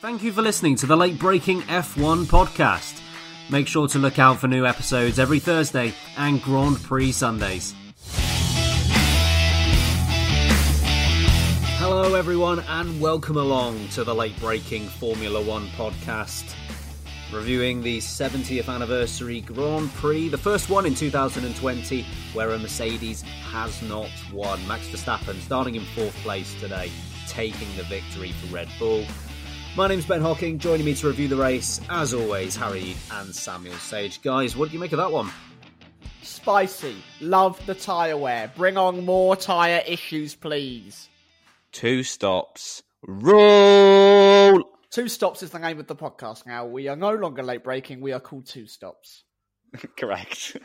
[0.00, 3.02] Thank you for listening to the late breaking F1 podcast.
[3.50, 7.74] Make sure to look out for new episodes every Thursday and Grand Prix Sundays.
[11.80, 16.54] Hello, everyone, and welcome along to the late breaking Formula One podcast.
[17.32, 23.82] Reviewing the 70th anniversary Grand Prix, the first one in 2020 where a Mercedes has
[23.82, 24.64] not won.
[24.68, 26.88] Max Verstappen starting in fourth place today,
[27.26, 29.04] taking the victory for Red Bull.
[29.78, 30.58] My name's Ben Hocking.
[30.58, 34.20] Joining me to review the race, as always, Harry and Samuel Sage.
[34.22, 35.30] Guys, what do you make of that one?
[36.20, 36.96] Spicy.
[37.20, 38.50] Love the tyre wear.
[38.56, 41.08] Bring on more tyre issues, please.
[41.70, 42.82] Two stops.
[43.06, 44.64] Roll!
[44.90, 46.66] Two stops is the name of the podcast now.
[46.66, 48.00] We are no longer late breaking.
[48.00, 49.22] We are called Two Stops.
[49.96, 50.56] Correct.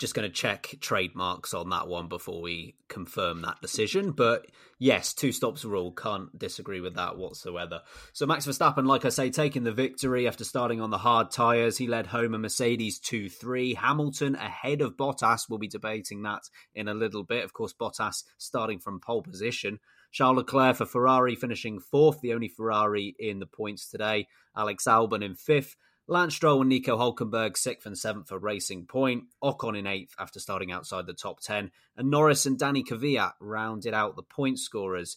[0.00, 4.12] Just going to check trademarks on that one before we confirm that decision.
[4.12, 4.46] But
[4.78, 5.92] yes, two stops rule.
[5.92, 7.82] Can't disagree with that whatsoever.
[8.14, 11.76] So Max Verstappen, like I say, taking the victory after starting on the hard tyres.
[11.76, 13.74] He led home a Mercedes 2 3.
[13.74, 15.42] Hamilton ahead of Bottas.
[15.48, 16.44] We'll be debating that
[16.74, 17.44] in a little bit.
[17.44, 19.80] Of course, Bottas starting from pole position.
[20.12, 24.26] Charles Leclerc for Ferrari finishing fourth, the only Ferrari in the points today.
[24.56, 25.76] Alex Albon in fifth.
[26.10, 30.40] Lance Stroll and Nico Hulkenberg sixth and seventh for Racing Point, Ocon in eighth after
[30.40, 35.16] starting outside the top 10, and Norris and Danny Kvyat rounded out the point scorers.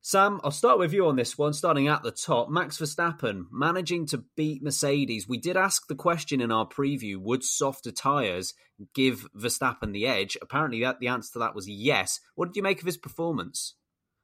[0.00, 2.48] Sam, I'll start with you on this one, starting at the top.
[2.48, 5.28] Max Verstappen managing to beat Mercedes.
[5.28, 8.54] We did ask the question in our preview would softer tyres
[8.94, 10.38] give Verstappen the edge?
[10.40, 12.20] Apparently, that the answer to that was yes.
[12.34, 13.74] What did you make of his performance?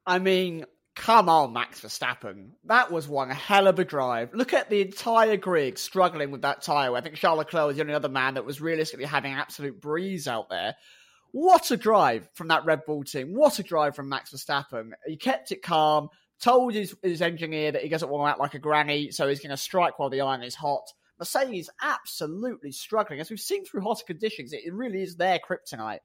[0.07, 0.65] I mean,
[0.97, 2.51] Come on, Max Verstappen.
[2.65, 4.35] That was one hell of a drive.
[4.35, 6.95] Look at the entire grid struggling with that tyre.
[6.95, 10.27] I think Charles Leclerc was the only other man that was realistically having absolute breeze
[10.27, 10.75] out there.
[11.33, 13.35] What a drive from that Red Bull team.
[13.35, 14.91] What a drive from Max Verstappen.
[15.07, 16.09] He kept it calm,
[16.41, 19.41] told his, his engineer that he doesn't want to act like a granny, so he's
[19.41, 20.93] going to strike while the iron is hot.
[21.21, 23.21] Mercedes absolutely struggling.
[23.21, 26.01] As we've seen through hotter conditions, it really is their kryptonite.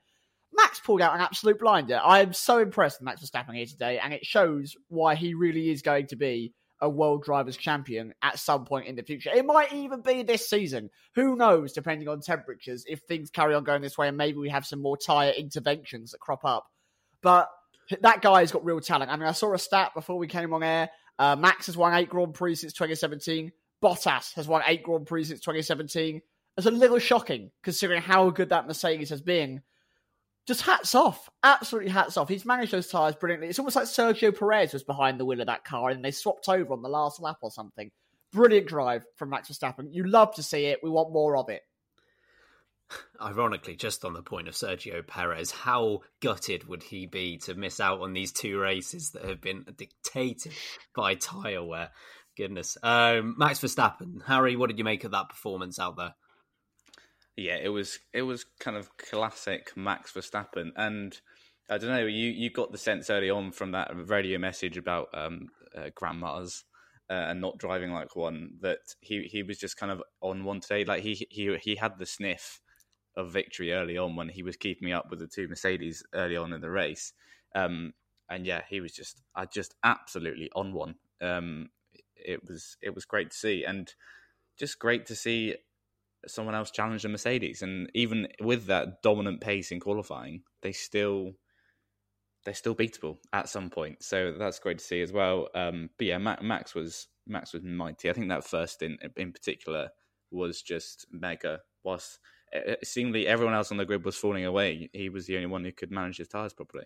[0.55, 1.99] Max pulled out an absolute blinder.
[2.03, 5.69] I am so impressed with Max Verstappen here today, and it shows why he really
[5.69, 9.31] is going to be a world drivers champion at some point in the future.
[9.33, 10.89] It might even be this season.
[11.15, 14.49] Who knows, depending on temperatures, if things carry on going this way and maybe we
[14.49, 16.65] have some more tyre interventions that crop up.
[17.21, 17.49] But
[18.01, 19.11] that guy has got real talent.
[19.11, 20.89] I mean, I saw a stat before we came on air.
[21.17, 23.51] Uh, Max has won eight Grand Prix since 2017.
[23.81, 26.21] Bottas has won eight Grand Prix since 2017.
[26.57, 29.61] It's a little shocking considering how good that Mercedes has been
[30.45, 31.29] just hats off.
[31.43, 32.29] Absolutely hats off.
[32.29, 33.49] He's managed those tyres brilliantly.
[33.49, 36.47] It's almost like Sergio Perez was behind the wheel of that car and they swapped
[36.49, 37.91] over on the last lap or something.
[38.31, 39.87] Brilliant drive from Max Verstappen.
[39.91, 40.79] You love to see it.
[40.83, 41.61] We want more of it.
[43.19, 47.79] Ironically, just on the point of Sergio Perez, how gutted would he be to miss
[47.79, 50.53] out on these two races that have been dictated
[50.95, 51.89] by tyre wear?
[52.37, 52.77] Goodness.
[52.83, 56.13] Um, Max Verstappen, Harry, what did you make of that performance out there?
[57.37, 61.19] Yeah, it was it was kind of classic Max Verstappen, and
[61.69, 65.09] I don't know, you you got the sense early on from that radio message about
[65.13, 66.63] um, uh, grandmas
[67.09, 70.59] uh, and not driving like one that he he was just kind of on one
[70.59, 70.85] today.
[70.85, 72.61] Like he he he had the sniff
[73.17, 76.53] of victory early on when he was keeping up with the two Mercedes early on
[76.53, 77.13] in the race.
[77.53, 77.93] Um,
[78.29, 80.95] and yeah, he was just I just absolutely on one.
[81.21, 81.69] Um,
[82.15, 83.93] it was it was great to see, and
[84.57, 85.55] just great to see
[86.27, 87.61] someone else challenged the Mercedes.
[87.61, 91.33] And even with that dominant pace in qualifying, they still
[92.43, 94.03] they're still beatable at some point.
[94.03, 95.49] So that's great to see as well.
[95.55, 98.09] Um, but yeah, Max was Max was mighty.
[98.09, 99.89] I think that first in in particular
[100.31, 101.61] was just mega.
[101.83, 102.19] Whilst
[102.83, 105.71] seemingly everyone else on the grid was falling away, he was the only one who
[105.71, 106.85] could manage his tires properly.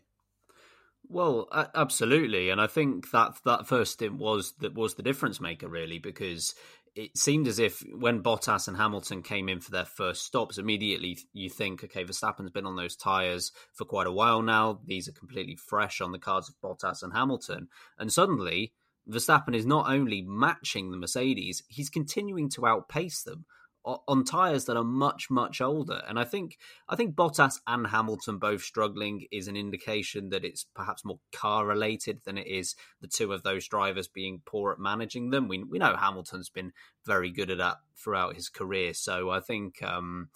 [1.07, 5.68] Well, absolutely, and I think that that first stint was that was the difference maker,
[5.68, 6.53] really, because
[6.95, 11.18] it seemed as if when Bottas and Hamilton came in for their first stops, immediately
[11.33, 14.80] you think, okay, Verstappen's been on those tyres for quite a while now.
[14.86, 17.68] These are completely fresh on the cards of Bottas and Hamilton.
[17.97, 18.74] And suddenly,
[19.09, 23.45] Verstappen is not only matching the Mercedes, he's continuing to outpace them
[23.85, 26.57] on tires that are much much older and i think
[26.89, 31.65] i think bottas and hamilton both struggling is an indication that it's perhaps more car
[31.65, 35.63] related than it is the two of those drivers being poor at managing them we
[35.63, 36.73] we know hamilton's been
[37.05, 40.29] very good at that throughout his career so i think um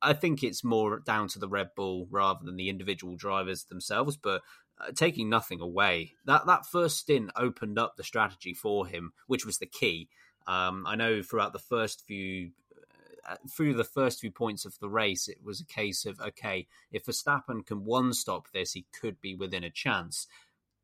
[0.00, 4.16] I think it's more down to the Red Bull rather than the individual drivers themselves.
[4.16, 4.42] But
[4.80, 9.44] uh, taking nothing away, that that first stint opened up the strategy for him, which
[9.44, 10.08] was the key.
[10.46, 12.52] Um, I know throughout the first few
[13.50, 17.06] through the first few points of the race, it was a case of okay, if
[17.06, 20.26] Verstappen can one stop this, he could be within a chance.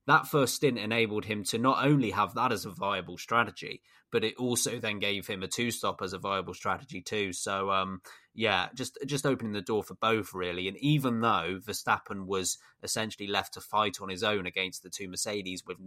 [0.06, 4.25] That first stint enabled him to not only have that as a viable strategy, but
[4.25, 7.33] it also then gave him a two stop as a viable strategy too.
[7.33, 8.03] So, um,
[8.35, 10.67] yeah, just just opening the door for both really.
[10.67, 15.09] And even though Verstappen was essentially left to fight on his own against the two
[15.09, 15.79] Mercedes with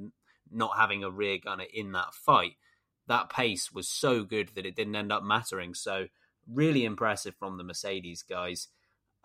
[0.50, 2.54] not having a rear gunner in that fight,
[3.08, 5.74] that pace was so good that it didn't end up mattering.
[5.74, 6.08] So
[6.52, 8.68] really impressive from the Mercedes guys.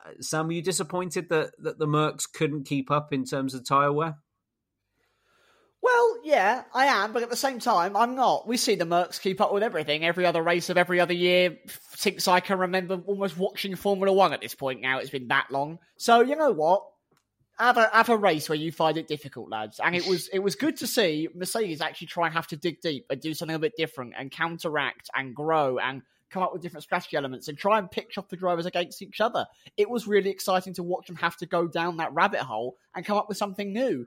[0.04, 3.66] Uh, Sam, were you disappointed that, that the Mercs couldn't keep up in terms of
[3.66, 4.16] tyre wear?
[5.82, 8.46] Well, yeah, I am, but at the same time, I'm not.
[8.46, 11.56] We see the Mercs keep up with everything, every other race of every other year
[11.96, 14.98] since I can remember almost watching Formula One at this point now.
[14.98, 15.78] It's been that long.
[15.96, 16.84] So, you know what?
[17.58, 19.80] Have a, have a race where you find it difficult, lads.
[19.82, 22.80] And it was it was good to see Mercedes actually try and have to dig
[22.80, 26.62] deep and do something a bit different and counteract and grow and come up with
[26.62, 29.46] different strategy elements and try and pitch off the drivers against each other.
[29.76, 33.04] It was really exciting to watch them have to go down that rabbit hole and
[33.04, 34.06] come up with something new.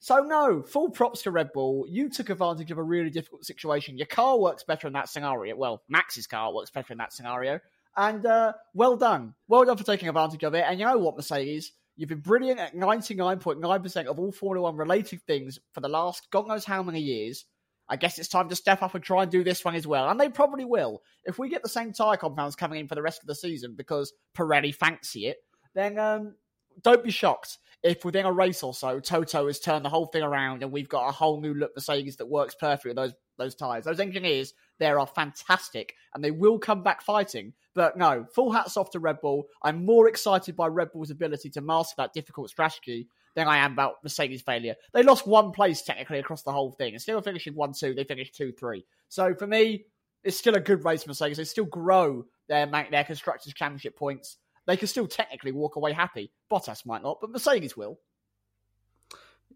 [0.00, 1.84] So no, full props to Red Bull.
[1.88, 3.98] You took advantage of a really difficult situation.
[3.98, 5.56] Your car works better in that scenario.
[5.56, 7.58] Well, Max's car works better in that scenario.
[7.96, 9.34] And uh, well done.
[9.48, 10.64] Well done for taking advantage of it.
[10.66, 11.72] And you know what, Mercedes?
[11.96, 16.46] You've been brilliant at 99.9% of all Formula One related things for the last God
[16.46, 17.44] knows how many years.
[17.88, 20.08] I guess it's time to step up and try and do this one as well.
[20.08, 21.02] And they probably will.
[21.24, 23.74] If we get the same tyre compounds coming in for the rest of the season
[23.76, 25.38] because Pirelli fancy it,
[25.74, 26.34] then um,
[26.82, 30.22] don't be shocked if within a race or so, Toto has turned the whole thing
[30.22, 33.54] around and we've got a whole new look Mercedes that works perfectly with those those
[33.54, 33.84] tyres.
[33.84, 37.52] Those engineers there are fantastic and they will come back fighting.
[37.72, 39.44] But no, full hats off to Red Bull.
[39.62, 43.06] I'm more excited by Red Bull's ability to master that difficult strategy
[43.38, 44.74] than I am about Mercedes' failure.
[44.92, 46.94] They lost one place technically across the whole thing.
[46.94, 48.84] Instead of finishing 1 2, they finished 2 3.
[49.08, 49.84] So for me,
[50.24, 51.36] it's still a good race, Mercedes.
[51.36, 54.38] They still grow their, their Constructors' Championship points.
[54.66, 56.32] They can still technically walk away happy.
[56.50, 58.00] Bottas might not, but Mercedes will.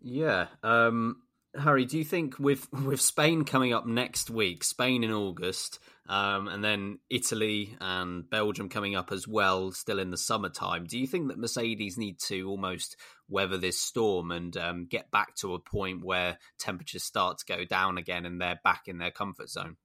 [0.01, 0.47] Yeah.
[0.63, 1.23] Um,
[1.59, 6.49] Harry, do you think with with Spain coming up next week, Spain in August, um,
[6.49, 11.07] and then Italy and Belgium coming up as well, still in the summertime, do you
[11.07, 12.97] think that Mercedes need to almost
[13.29, 17.65] weather this storm and um, get back to a point where temperatures start to go
[17.65, 19.77] down again and they're back in their comfort zone?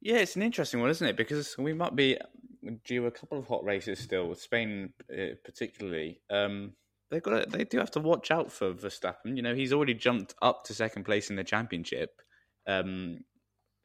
[0.00, 1.16] Yeah, it's an interesting one, isn't it?
[1.16, 2.18] Because we might be
[2.84, 6.20] due a couple of hot races still, with Spain uh, particularly.
[6.30, 6.74] Um,
[7.14, 9.36] they've got they do have to watch out for Verstappen.
[9.36, 12.20] You know, he's already jumped up to second place in the championship.
[12.66, 13.20] Um,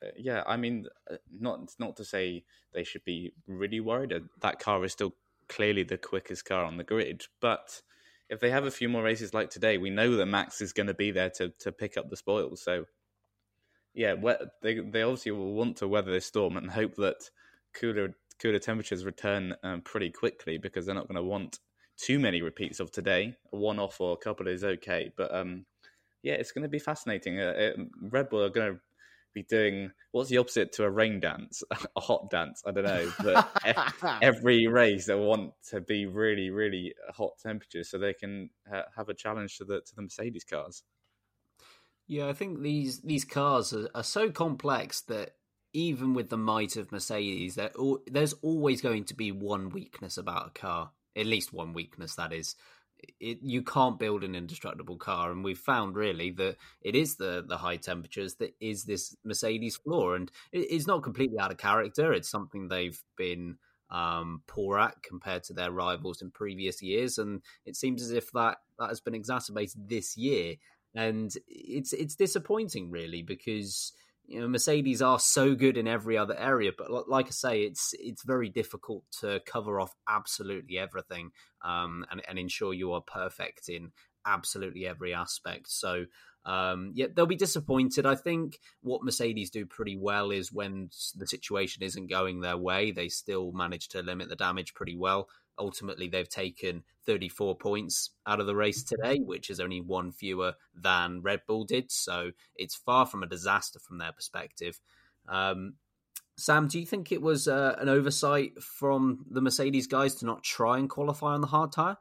[0.03, 2.43] uh, yeah, I mean, uh, not not to say
[2.73, 4.13] they should be really worried.
[4.41, 5.13] That car is still
[5.47, 7.81] clearly the quickest car on the grid, but
[8.29, 10.87] if they have a few more races like today, we know that Max is going
[10.87, 12.63] to be there to to pick up the spoils.
[12.63, 12.85] So,
[13.93, 14.15] yeah,
[14.61, 17.29] they they obviously will want to weather this storm and hope that
[17.73, 21.59] cooler cooler temperatures return um, pretty quickly because they're not going to want
[21.99, 23.35] too many repeats of today.
[23.53, 25.65] A one off or a couple is okay, but um,
[26.23, 27.39] yeah, it's going to be fascinating.
[27.39, 28.79] Uh, it, Red Bull are going to
[29.33, 31.63] be doing what's the opposite to a rain dance,
[31.95, 32.63] a hot dance.
[32.65, 37.97] I don't know, but every race they want to be really, really hot temperatures so
[37.97, 40.83] they can uh, have a challenge to the to the Mercedes cars.
[42.07, 45.35] Yeah, I think these these cars are, are so complex that
[45.71, 47.59] even with the might of Mercedes,
[48.07, 52.33] there's always going to be one weakness about a car at least one weakness that
[52.33, 52.55] is
[53.19, 57.43] it, you can't build an indestructible car, and we've found really that it is the
[57.47, 61.57] the high temperatures that is this Mercedes flaw, and it, it's not completely out of
[61.57, 62.13] character.
[62.13, 63.57] It's something they've been
[63.89, 68.31] um, poor at compared to their rivals in previous years, and it seems as if
[68.33, 70.55] that that has been exacerbated this year,
[70.93, 73.93] and it's it's disappointing really because
[74.29, 77.93] you know Mercedes are so good in every other area, but like I say, it's
[77.97, 81.31] it's very difficult to cover off absolutely everything
[81.63, 83.91] um, and and ensure you are perfect in
[84.25, 85.69] absolutely every aspect.
[85.69, 86.05] So
[86.45, 88.05] um, yeah, they'll be disappointed.
[88.05, 92.91] I think what Mercedes do pretty well is when the situation isn't going their way,
[92.91, 95.27] they still manage to limit the damage pretty well.
[95.59, 100.53] Ultimately, they've taken 34 points out of the race today, which is only one fewer
[100.75, 101.91] than Red Bull did.
[101.91, 104.79] So it's far from a disaster from their perspective.
[105.27, 105.73] Um,
[106.37, 110.43] Sam, do you think it was uh, an oversight from the Mercedes guys to not
[110.43, 111.97] try and qualify on the hard tyre?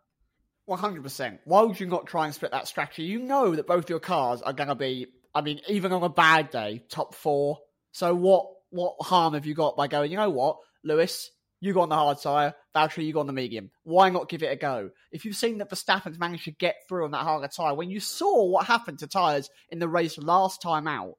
[0.68, 1.38] 100%.
[1.44, 3.04] Why would you not try and split that strategy?
[3.04, 6.08] You know that both your cars are going to be, I mean, even on a
[6.08, 7.58] bad day, top four.
[7.92, 11.80] So what what harm have you got by going, you know what, Lewis, you go
[11.80, 13.70] on the hard tyre, Valtteri, you go on the medium.
[13.82, 14.90] Why not give it a go?
[15.10, 18.00] If you've seen that Verstappen's managed to get through on that harder tyre, when you
[18.00, 21.14] saw what happened to tyres in the race last time out,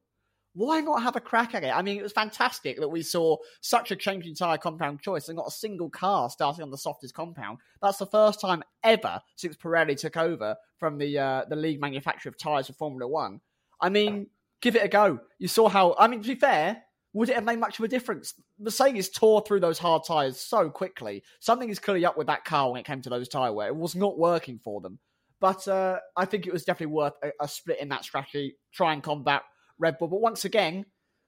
[0.53, 1.75] why not have a crack at it?
[1.75, 5.37] I mean, it was fantastic that we saw such a changing tyre compound choice and
[5.37, 7.59] not a single car starting on the softest compound.
[7.81, 12.31] That's the first time ever since Pirelli took over from the uh, the league manufacturer
[12.31, 13.41] of tyres for Formula One.
[13.79, 14.27] I mean,
[14.61, 15.19] give it a go.
[15.37, 15.95] You saw how.
[15.97, 16.81] I mean, to be fair,
[17.19, 18.33] would it have made much of a difference?
[18.57, 21.21] Mercedes tore through those hard tyres so quickly.
[21.41, 23.67] Something is clearly up with that car when it came to those tyre wear.
[23.67, 24.99] It was not working for them.
[25.41, 28.93] But uh, I think it was definitely worth a, a split in that strategy, try
[28.93, 29.41] and combat
[29.77, 30.07] Red Bull.
[30.07, 30.85] But once again,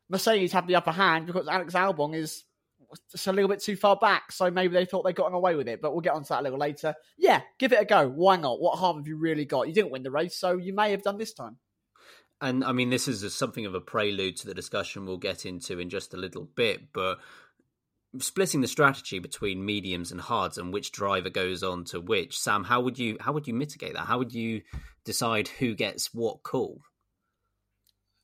[0.08, 2.46] Mercedes have the upper hand because Alex Albon is
[3.12, 4.32] just a little bit too far back.
[4.32, 5.82] So maybe they thought they got away with it.
[5.82, 6.96] But we'll get onto that a little later.
[7.18, 8.08] Yeah, give it a go.
[8.08, 8.62] Why not?
[8.62, 9.68] What harm have you really got?
[9.68, 11.58] You didn't win the race, so you may have done this time.
[12.42, 15.46] And I mean, this is a, something of a prelude to the discussion we'll get
[15.46, 16.92] into in just a little bit.
[16.92, 17.20] But
[18.20, 22.64] splitting the strategy between mediums and hards and which driver goes on to which, Sam,
[22.64, 24.08] how would you how would you mitigate that?
[24.08, 24.62] How would you
[25.06, 26.82] decide who gets what call?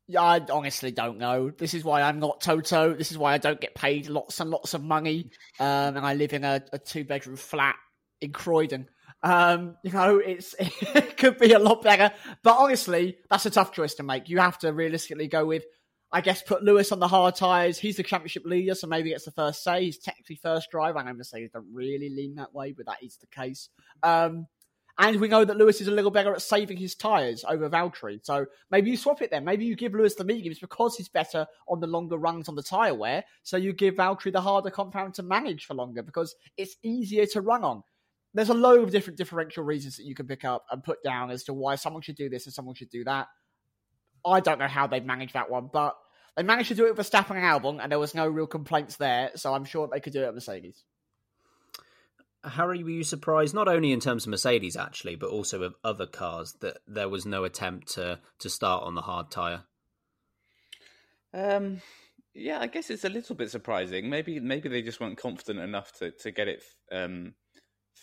[0.10, 1.52] Yeah, I honestly don't know.
[1.52, 2.94] This is why I'm not Toto.
[2.94, 5.32] This is why I don't get paid lots and lots of money.
[5.60, 7.76] Um, and I live in a, a two bedroom flat
[8.22, 8.88] in Croydon.
[9.24, 12.14] Um, you know, it's it could be a lot better.
[12.44, 14.30] But honestly, that's a tough choice to make.
[14.30, 15.64] You have to realistically go with,
[16.12, 17.80] I guess, put Lewis on the hard tyres.
[17.80, 19.86] He's the championship leader, so maybe it's the first say.
[19.86, 21.00] He's technically first driver.
[21.00, 23.70] I know Mercedes don't really lean that way, but that is the case.
[24.04, 24.48] Um,
[25.00, 28.20] and we know that Lewis is a little better at saving his tyres over Valtteri.
[28.24, 29.46] So maybe you swap it then.
[29.46, 32.64] Maybe you give Lewis the mediums because he's better on the longer rungs on the
[32.64, 33.24] tyre wear.
[33.44, 37.42] So you give Valtteri the harder compound to manage for longer because it's easier to
[37.42, 37.84] run on.
[38.38, 41.32] There's a load of different differential reasons that you can pick up and put down
[41.32, 43.30] as to why someone should do this and someone should do that.
[44.24, 45.98] I don't know how they've managed that one, but
[46.36, 48.98] they managed to do it with Verstappen and Albon, and there was no real complaints
[48.98, 49.32] there.
[49.34, 50.84] So I'm sure they could do it at Mercedes.
[52.44, 56.06] Harry, were you surprised not only in terms of Mercedes actually, but also of other
[56.06, 59.64] cars that there was no attempt to to start on the hard tire?
[61.34, 61.82] Um,
[62.36, 64.12] yeah, I guess it's a little bit surprising.
[64.12, 67.34] Maybe maybe they just weren't confident enough to to get it um,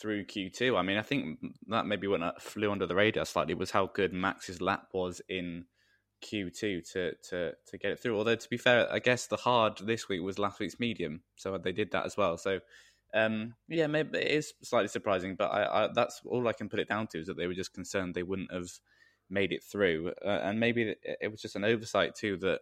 [0.00, 0.76] through Q two.
[0.76, 4.12] I mean, I think that maybe what flew under the radar slightly was how good
[4.12, 5.66] Max's lap was in
[6.20, 8.16] Q two to to to get it through.
[8.16, 11.56] Although to be fair, I guess the hard this week was last week's medium, so
[11.58, 12.36] they did that as well.
[12.36, 12.60] So
[13.14, 16.80] um, yeah, maybe it is slightly surprising, but I, I, that's all I can put
[16.80, 18.70] it down to is that they were just concerned they wouldn't have
[19.30, 22.60] made it through, uh, and maybe it was just an oversight too that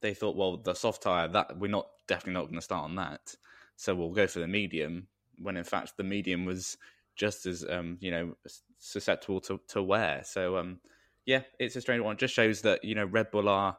[0.00, 2.94] they thought, well, the soft tire that we're not definitely not going to start on
[2.94, 3.34] that,
[3.76, 5.08] so we'll go for the medium.
[5.40, 6.76] When in fact the medium was
[7.16, 8.34] just as um, you know
[8.78, 10.22] susceptible to, to wear.
[10.24, 10.80] So um,
[11.26, 12.14] yeah, it's a strange one.
[12.14, 13.76] It just shows that you know Red Bull are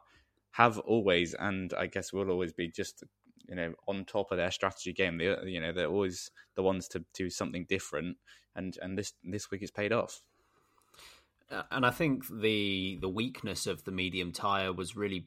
[0.52, 3.04] have always, and I guess will always be just
[3.48, 5.18] you know on top of their strategy game.
[5.18, 8.16] They you know they're always the ones to do something different,
[8.54, 10.22] and and this this week it's paid off.
[11.70, 15.26] And I think the the weakness of the medium tire was really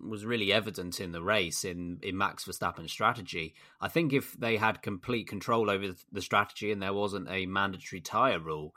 [0.00, 3.54] was really evident in the race in in Max Verstappen's strategy.
[3.80, 8.00] I think if they had complete control over the strategy and there wasn't a mandatory
[8.00, 8.74] tire rule,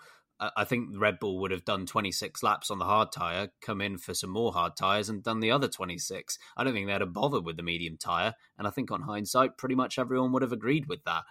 [0.58, 4.00] I think Red Bull would have done 26 laps on the hard tyre, come in
[4.00, 6.40] for some more hard tyres, and done the other 26.
[6.58, 8.34] I don't think they'd have bothered with the medium tyre.
[8.58, 11.25] And I think on hindsight, pretty much everyone would have agreed with that.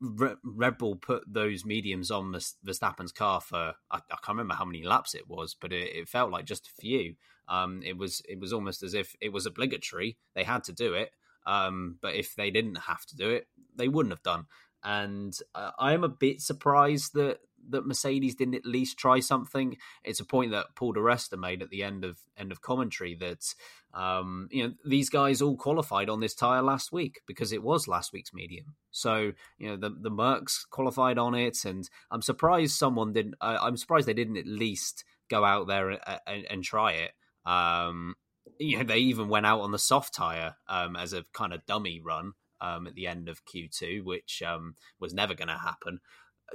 [0.00, 2.32] Red Bull put those mediums on
[2.64, 6.08] Verstappen's car for I, I can't remember how many laps it was, but it, it
[6.08, 7.14] felt like just a few.
[7.48, 10.94] Um, it was it was almost as if it was obligatory; they had to do
[10.94, 11.10] it.
[11.46, 14.46] Um, but if they didn't have to do it, they wouldn't have done.
[14.84, 17.38] And uh, I am a bit surprised that
[17.70, 19.76] that Mercedes didn't at least try something.
[20.04, 23.14] It's a point that Paul di Resta made at the end of end of commentary
[23.16, 23.54] that
[23.94, 27.88] um, you know these guys all qualified on this tire last week because it was
[27.88, 28.74] last week's medium.
[28.90, 33.34] So you know the the Mercs qualified on it, and I'm surprised someone didn't.
[33.40, 37.12] I'm surprised they didn't at least go out there and, and, and try it.
[37.44, 38.14] Um,
[38.58, 41.64] you know, they even went out on the soft tire um, as a kind of
[41.66, 46.00] dummy run um, at the end of Q2, which um, was never going to happen.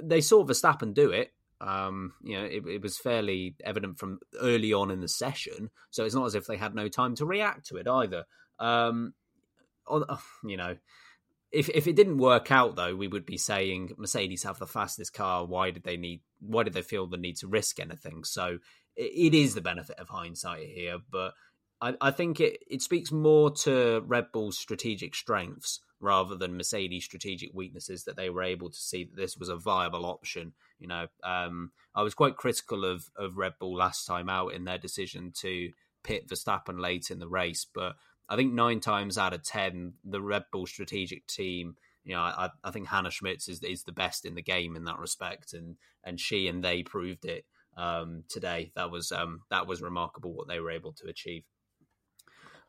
[0.02, 1.32] They saw Verstappen do it.
[1.60, 6.04] Um, you know, it, it, was fairly evident from early on in the session, so
[6.04, 8.24] it's not as if they had no time to react to it either.
[8.58, 9.14] Um,
[9.86, 10.04] on,
[10.44, 10.76] you know,
[11.52, 15.14] if if it didn't work out though, we would be saying Mercedes have the fastest
[15.14, 15.46] car.
[15.46, 16.20] Why did they need?
[16.40, 18.24] Why did they feel the need to risk anything?
[18.24, 18.58] So
[18.96, 21.32] it, it is the benefit of hindsight here, but
[21.80, 27.04] I, I think it, it speaks more to Red Bull's strategic strengths rather than Mercedes'
[27.04, 30.52] strategic weaknesses that they were able to see that this was a viable option.
[30.78, 34.64] You know, um, I was quite critical of of Red Bull last time out in
[34.64, 35.70] their decision to
[36.02, 37.96] pit Verstappen late in the race, but
[38.28, 41.76] I think nine times out of ten, the Red Bull strategic team.
[42.04, 44.84] You know, I, I think Hannah Schmitz is is the best in the game in
[44.84, 47.44] that respect, and and she and they proved it
[47.76, 48.72] um, today.
[48.76, 51.44] That was um, that was remarkable what they were able to achieve.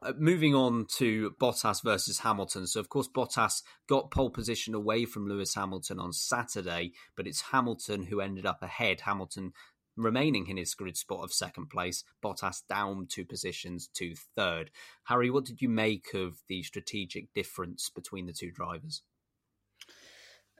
[0.05, 2.67] Uh, moving on to Bottas versus Hamilton.
[2.67, 7.41] So, of course, Bottas got pole position away from Lewis Hamilton on Saturday, but it's
[7.51, 9.01] Hamilton who ended up ahead.
[9.01, 9.53] Hamilton
[9.97, 14.69] remaining in his grid spot of second place, Bottas down two positions to third.
[15.05, 19.01] Harry, what did you make of the strategic difference between the two drivers?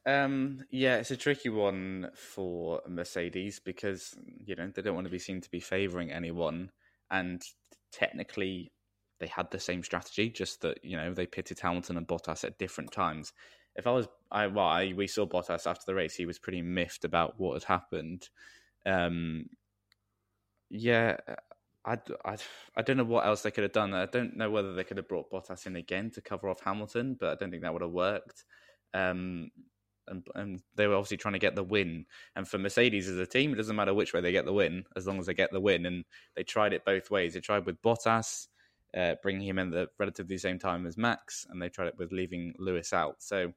[0.08, 5.12] Um, yeah, it's a tricky one for Mercedes because you know they don't want to
[5.12, 6.72] be seen to be favouring anyone,
[7.12, 7.42] and
[7.92, 8.72] technically
[9.19, 12.60] they had the same strategy, just that you know they pitted Hamilton and Bottas at
[12.60, 13.34] different times.
[13.75, 17.05] If I was, I well, we saw Bottas after the race; he was pretty miffed
[17.05, 18.29] about what had happened.
[18.86, 19.48] Um,
[20.69, 21.17] yeah,
[21.86, 22.38] I, I,
[22.75, 23.93] I don't know what else they could have done.
[23.93, 27.15] I don't know whether they could have brought Bottas in again to cover off Hamilton,
[27.19, 28.43] but I don't think that would have worked.
[28.93, 29.51] Um,
[30.08, 32.06] and, and they were obviously trying to get the win.
[32.36, 34.86] And for Mercedes as a team, it doesn't matter which way they get the win,
[34.95, 35.86] as long as they get the win.
[35.86, 37.34] And they tried it both ways.
[37.34, 38.47] They tried with Bottas
[38.95, 42.12] uh, bringing him in the relatively same time as Max, and they tried it with
[42.12, 43.15] leaving Lewis out.
[43.19, 43.51] So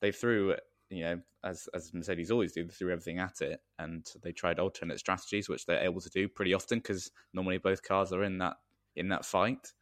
[0.00, 0.54] they threw,
[0.90, 4.58] you know, as as Mercedes always do, they threw everything at it, and they tried
[4.58, 8.38] alternate strategies, which they're able to do pretty often because normally both cars are in
[8.38, 8.56] that
[8.94, 9.72] in that fight.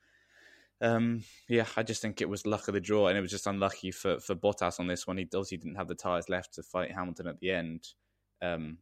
[0.81, 3.47] Um, yeah, I just think it was luck of the draw, and it was just
[3.47, 5.19] unlucky for for Bottas on this one.
[5.19, 7.89] He obviously didn't have the tyres left to fight Hamilton at the end.
[8.43, 8.79] Um,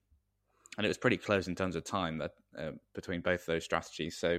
[0.78, 4.16] and it was pretty close in terms of time that uh, between both those strategies.
[4.16, 4.38] So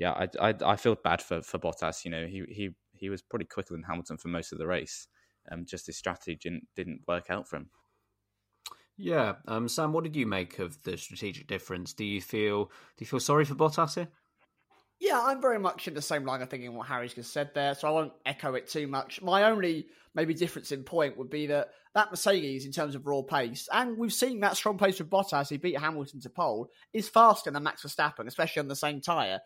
[0.00, 2.06] yeah, I, I, I feel bad for for Bottas.
[2.06, 5.06] You know, he he he was pretty quicker than Hamilton for most of the race.
[5.52, 7.68] Um, just his strategy didn't didn't work out for him.
[8.96, 11.92] Yeah, um, Sam, what did you make of the strategic difference?
[11.92, 14.08] Do you feel do you feel sorry for Bottas here?
[15.00, 17.74] Yeah, I'm very much in the same line of thinking what Harry's just said there,
[17.74, 19.22] so I won't echo it too much.
[19.22, 23.22] My only maybe difference in point would be that that Mercedes, in terms of raw
[23.22, 27.08] pace, and we've seen that strong pace with Bottas, he beat Hamilton to pole, is
[27.08, 29.40] faster than Max Verstappen, especially on the same tyre.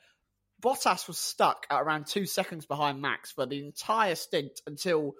[0.65, 5.15] Bottas was stuck at around two seconds behind Max for the entire stint until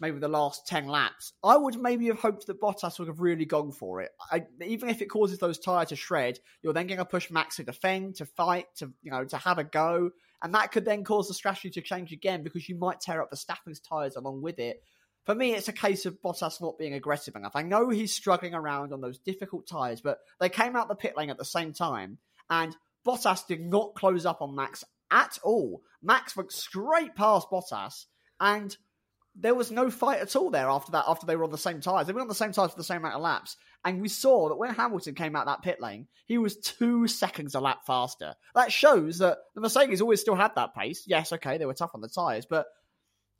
[0.00, 1.34] maybe the last 10 laps.
[1.44, 4.10] I would maybe have hoped that Bottas would have really gone for it.
[4.30, 7.56] I, even if it causes those tyres to shred, you're then going to push Max
[7.56, 10.10] to defend, to fight, to you know, to have a go.
[10.42, 13.30] And that could then cause the strategy to change again because you might tear up
[13.30, 14.82] the Verstappen's tyres along with it.
[15.26, 17.52] For me, it's a case of Bottas not being aggressive enough.
[17.54, 21.14] I know he's struggling around on those difficult tyres, but they came out the pit
[21.14, 22.16] lane at the same time.
[22.48, 22.74] And
[23.08, 25.80] Bottas did not close up on Max at all.
[26.02, 28.04] Max went straight past Bottas,
[28.38, 28.76] and
[29.34, 31.06] there was no fight at all there after that.
[31.08, 32.84] After they were on the same tyres, they were on the same tyres for the
[32.84, 36.06] same amount of laps, and we saw that when Hamilton came out that pit lane,
[36.26, 38.34] he was two seconds a lap faster.
[38.54, 41.04] That shows that the Mercedes always still had that pace.
[41.06, 42.66] Yes, okay, they were tough on the tyres, but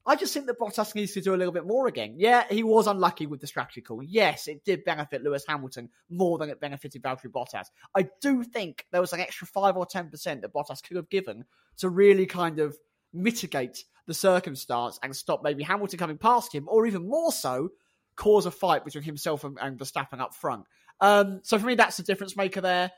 [0.07, 2.15] I just think that Bottas needs to do a little bit more again.
[2.17, 4.03] Yeah, he was unlucky with the strategy call.
[4.03, 7.67] Yes, it did benefit Lewis Hamilton more than it benefited Valtteri Bottas.
[7.95, 11.45] I do think there was an extra 5 or 10% that Bottas could have given
[11.79, 12.77] to really kind of
[13.13, 17.71] mitigate the circumstance and stop maybe Hamilton coming past him, or even more so,
[18.17, 20.65] cause a fight between himself and, and Verstappen up front.
[21.01, 22.91] Um, so for me, that's the difference maker there.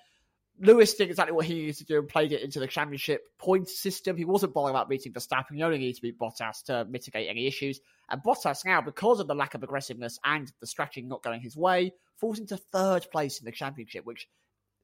[0.63, 3.69] Lewis did exactly what he needed to do and played it into the championship point
[3.69, 4.17] system.
[4.17, 5.55] He wasn't bothered about beating Verstappen.
[5.55, 7.81] He only needed to beat Bottas to mitigate any issues.
[8.11, 11.57] And Bottas now, because of the lack of aggressiveness and the stretching not going his
[11.57, 14.29] way, falls into third place in the championship, which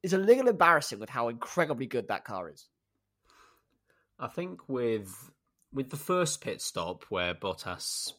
[0.01, 2.67] is a little embarrassing with how incredibly good that car is.
[4.19, 5.13] I think with
[5.73, 8.13] with the first pit stop where Bottas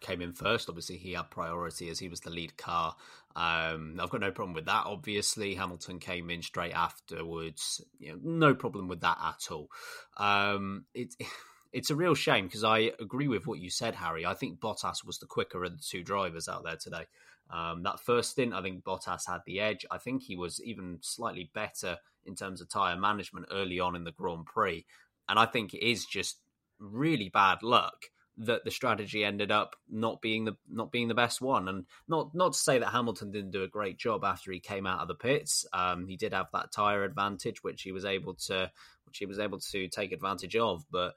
[0.00, 2.96] came in first, obviously he had priority as he was the lead car.
[3.36, 4.86] Um, I've got no problem with that.
[4.86, 7.80] Obviously, Hamilton came in straight afterwards.
[7.98, 9.68] You know, no problem with that at all.
[10.16, 11.14] Um, it,
[11.72, 14.24] it's a real shame because I agree with what you said, Harry.
[14.24, 17.06] I think Bottas was the quicker of the two drivers out there today.
[17.50, 19.84] Um, that first stint, I think Bottas had the edge.
[19.90, 24.04] I think he was even slightly better in terms of tyre management early on in
[24.04, 24.86] the Grand Prix.
[25.28, 26.38] And I think it is just
[26.78, 28.06] really bad luck
[28.36, 31.68] that the strategy ended up not being the not being the best one.
[31.68, 34.86] And not not to say that Hamilton didn't do a great job after he came
[34.86, 35.64] out of the pits.
[35.72, 38.70] Um, he did have that tire advantage, which he was able to
[39.06, 40.84] which he was able to take advantage of.
[40.90, 41.14] But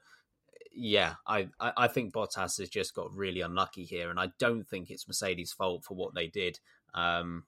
[0.72, 4.90] yeah, I, I think Bottas has just got really unlucky here, and I don't think
[4.90, 6.60] it's Mercedes' fault for what they did.
[6.94, 7.44] Um,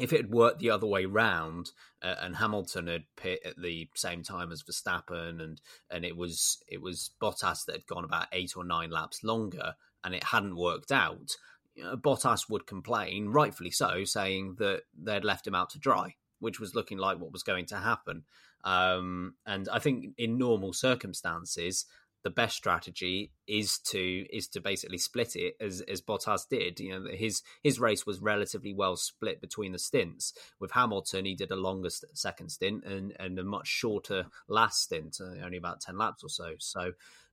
[0.00, 1.70] if it had worked the other way round
[2.02, 5.60] uh, and Hamilton had pit at the same time as Verstappen and
[5.90, 9.74] and it was it was Bottas that had gone about eight or nine laps longer
[10.04, 11.36] and it hadn't worked out,
[11.74, 16.14] you know, Bottas would complain, rightfully so, saying that they'd left him out to dry,
[16.38, 18.24] which was looking like what was going to happen.
[18.64, 21.86] Um, and I think in normal circumstances,
[22.22, 26.80] the best strategy is to is to basically split it as as Bottas did.
[26.80, 30.32] You know, his his race was relatively well split between the stints.
[30.58, 35.18] With Hamilton, he did a longer second stint and and a much shorter last stint,
[35.20, 36.54] uh, only about ten laps or so.
[36.58, 36.92] So.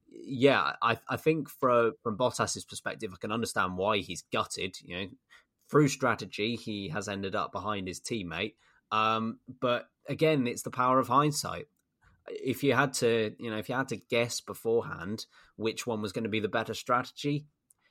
[0.09, 4.77] Yeah, I, I think from from Bottas's perspective, I can understand why he's gutted.
[4.81, 5.07] You know,
[5.69, 8.53] through strategy, he has ended up behind his teammate.
[8.89, 11.67] Um, but again, it's the power of hindsight
[12.29, 16.11] if you had to, you know, if you had to guess beforehand which one was
[16.11, 17.45] going to be the better strategy,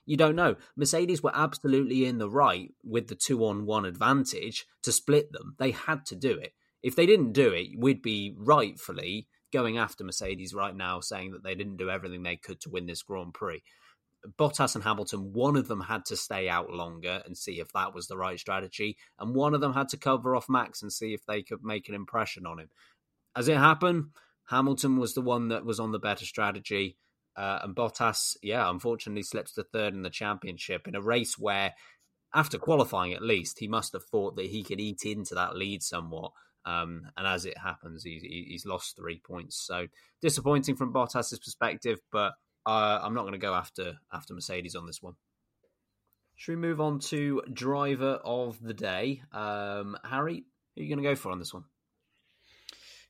[0.04, 0.56] you don't know.
[0.76, 5.56] Mercedes were absolutely in the right with the two on one advantage to split them.
[5.58, 6.52] They had to do it.
[6.82, 11.42] If they didn't do it, we'd be rightfully going after Mercedes right now, saying that
[11.42, 13.62] they didn't do everything they could to win this Grand Prix.
[14.38, 17.94] Bottas and Hamilton, one of them had to stay out longer and see if that
[17.94, 21.14] was the right strategy, and one of them had to cover off Max and see
[21.14, 22.68] if they could make an impression on him.
[23.36, 24.06] As it happened,
[24.46, 26.96] Hamilton was the one that was on the better strategy.
[27.36, 31.74] Uh, and Bottas, yeah, unfortunately slips to third in the championship in a race where,
[32.34, 35.82] after qualifying at least, he must have thought that he could eat into that lead
[35.82, 36.32] somewhat.
[36.64, 39.56] Um, and as it happens, he, he's lost three points.
[39.56, 39.86] So
[40.22, 42.32] disappointing from Bottas's perspective, but
[42.64, 45.14] uh, I'm not going to go after after Mercedes on this one.
[46.34, 49.22] Should we move on to driver of the day?
[49.32, 51.64] Um, Harry, who are you going to go for on this one?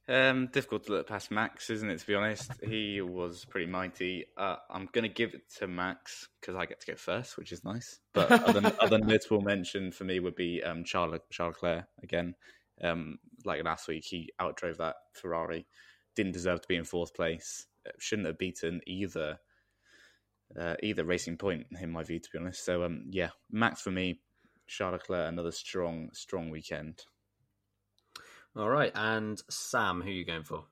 [0.08, 1.98] Um, difficult to look past Max, isn't it?
[1.98, 4.26] To be honest, he was pretty mighty.
[4.36, 7.50] Uh, I'm going to give it to Max because I get to go first, which
[7.50, 7.98] is nice.
[8.12, 12.36] But other, other notable mention for me would be um, Charles, Charles Leclerc again.
[12.82, 15.66] Um, like last week, he outdrove that Ferrari.
[16.14, 17.66] Didn't deserve to be in fourth place.
[17.84, 19.38] Uh, shouldn't have beaten either
[20.58, 22.64] uh, either Racing Point, in my view, to be honest.
[22.64, 24.20] So um, yeah, Max for me.
[24.68, 27.04] Charles Leclerc, another strong, strong weekend.
[28.56, 30.64] All right, and Sam, who are you going for?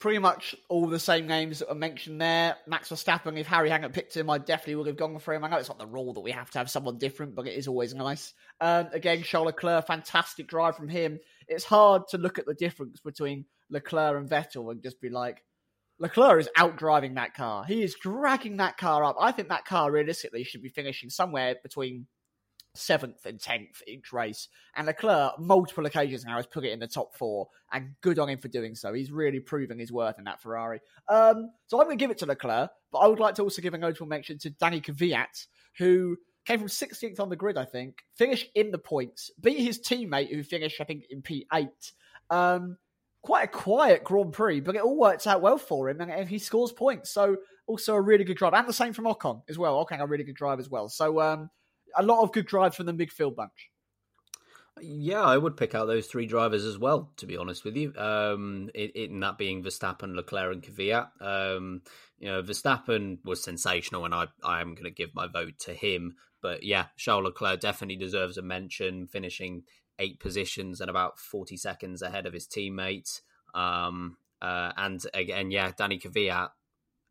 [0.00, 2.56] Pretty much all the same names that were mentioned there.
[2.66, 5.44] Max Verstappen, if Harry hadn't picked him, I definitely would have gone for him.
[5.44, 7.54] I know it's not the rule that we have to have someone different, but it
[7.54, 8.34] is always nice.
[8.60, 11.20] Um, again, Charles Leclerc, fantastic drive from him.
[11.46, 15.44] It's hard to look at the difference between Leclerc and Vettel and just be like,
[15.98, 17.64] Leclerc is out driving that car.
[17.64, 19.16] He is dragging that car up.
[19.18, 22.06] I think that car realistically should be finishing somewhere between
[22.76, 24.48] seventh and tenth each race.
[24.74, 28.28] And Leclerc, multiple occasions now, has put it in the top four, and good on
[28.28, 28.92] him for doing so.
[28.92, 30.80] He's really proving his worth in that Ferrari.
[31.08, 33.62] Um, so I'm going to give it to Leclerc, but I would like to also
[33.62, 35.46] give a notable mention to Danny Kvyat,
[35.78, 39.80] who came from 16th on the grid, I think, finished in the points, beat his
[39.80, 41.92] teammate who finished, I think, in P8.
[42.30, 42.78] Um,
[43.22, 46.38] quite a quiet Grand Prix, but it all works out well for him, and he
[46.38, 47.10] scores points.
[47.10, 47.36] So
[47.66, 49.84] also a really good drive, and the same from Ocon as well.
[49.84, 50.88] Ocon a really good drive as well.
[50.88, 51.50] So um,
[51.96, 53.70] a lot of good drives from the midfield bunch.
[54.80, 57.10] Yeah, I would pick out those three drivers as well.
[57.16, 61.08] To be honest with you, um, and that being Verstappen, Leclerc, and Kvyat.
[61.20, 61.82] Um,
[62.18, 65.72] you know, Verstappen was sensational, and I I am going to give my vote to
[65.72, 66.16] him.
[66.42, 69.62] But yeah, Charles Leclerc definitely deserves a mention, finishing
[69.98, 73.22] eight positions and about forty seconds ahead of his teammates.
[73.54, 76.50] Um, uh, and again, yeah, Danny Kvyat,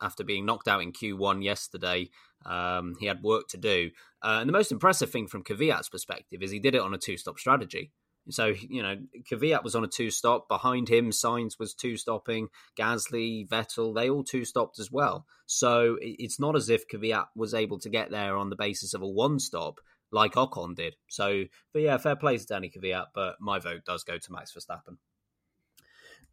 [0.02, 2.10] after being knocked out in Q1 yesterday,
[2.46, 3.92] um, he had work to do.
[4.22, 6.98] Uh, and the most impressive thing from Kvyat's perspective is he did it on a
[6.98, 7.92] two stop strategy.
[8.30, 8.96] So, you know,
[9.32, 10.48] Kvyat was on a two stop.
[10.48, 12.48] Behind him, Sainz was two stopping.
[12.78, 15.26] Gasly, Vettel, they all two stopped as well.
[15.46, 19.04] So it's not as if Kvyat was able to get there on the basis of
[19.04, 19.80] a one stop
[20.12, 20.96] like Ocon did.
[21.08, 24.54] So, but yeah, fair play to Danny Kvyat, but my vote does go to Max
[24.54, 24.98] Verstappen.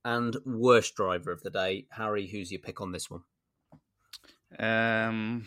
[0.04, 3.22] And worst driver of the day, Harry, who's your pick on this one?
[4.58, 5.46] Um,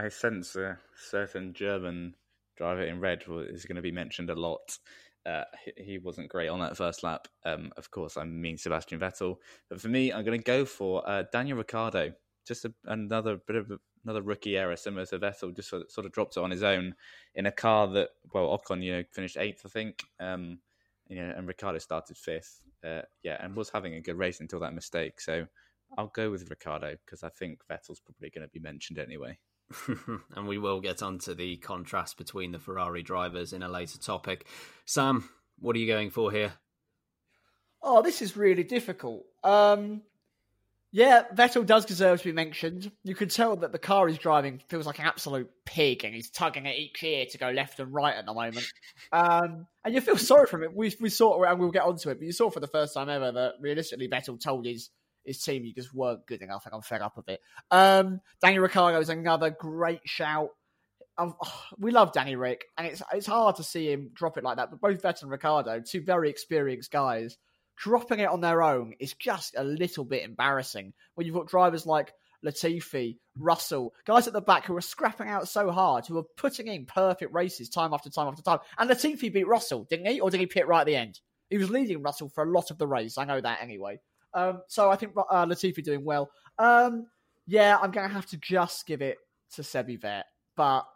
[0.00, 0.78] I sense a
[1.10, 2.14] certain German
[2.56, 4.78] driver in red is going to be mentioned a lot.
[5.26, 5.44] Uh,
[5.76, 7.28] he, wasn't great on that first lap.
[7.44, 9.36] Um, of course, I mean Sebastian Vettel,
[9.68, 12.12] but for me, I'm going to go for uh, Daniel Ricciardo.
[12.46, 13.70] Just a, another bit of
[14.04, 16.62] another rookie error, similar to Vettel, just sort of, sort of dropped it on his
[16.62, 16.94] own
[17.34, 20.02] in a car that well, Ocon, you know, finished eighth, I think.
[20.18, 20.60] Um,
[21.08, 22.62] you know, and Ricciardo started fifth.
[22.82, 25.20] Uh, yeah, and was having a good race until that mistake.
[25.20, 25.44] So
[25.98, 29.38] I'll go with Ricciardo because I think Vettel's probably going to be mentioned anyway.
[30.36, 34.46] and we will get onto the contrast between the Ferrari drivers in a later topic.
[34.84, 35.28] Sam,
[35.58, 36.54] what are you going for here?
[37.82, 39.24] Oh, this is really difficult.
[39.42, 40.02] Um,
[40.92, 42.90] yeah, Vettel does deserve to be mentioned.
[43.04, 46.30] You can tell that the car he's driving feels like an absolute pig, and he's
[46.30, 48.66] tugging at each ear to go left and right at the moment.
[49.12, 50.72] Um, and you feel sorry for him.
[50.74, 53.08] We we saw, and we'll get onto it, but you saw for the first time
[53.08, 54.90] ever that realistically Vettel told his
[55.24, 57.40] his team you just weren't good enough, and I'm fed up of it.
[57.70, 60.50] Um, Daniel Ricciardo is another great shout.
[61.18, 64.44] Um, oh, we love Danny Rick, and it's it's hard to see him drop it
[64.44, 64.70] like that.
[64.70, 67.36] But both Vettel and Ricciardo, two very experienced guys
[67.80, 70.92] dropping it on their own is just a little bit embarrassing.
[71.14, 72.12] When you've got drivers like
[72.44, 76.68] Latifi, Russell, guys at the back who are scrapping out so hard, who are putting
[76.68, 78.58] in perfect races time after time after time.
[78.78, 80.20] And Latifi beat Russell, didn't he?
[80.20, 81.20] Or did he pit right at the end?
[81.48, 83.18] He was leading Russell for a lot of the race.
[83.18, 84.00] I know that anyway.
[84.34, 86.30] Um, so I think uh, Latifi doing well.
[86.58, 87.06] Um,
[87.46, 89.18] yeah, I'm going to have to just give it
[89.54, 90.86] to Sebi Vet, but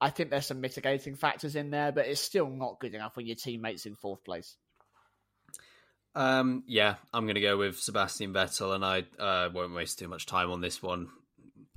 [0.00, 3.26] I think there's some mitigating factors in there, but it's still not good enough when
[3.26, 4.56] your teammates in fourth place.
[6.14, 10.08] Um, yeah, I'm going to go with Sebastian Vettel, and I uh, won't waste too
[10.08, 11.08] much time on this one.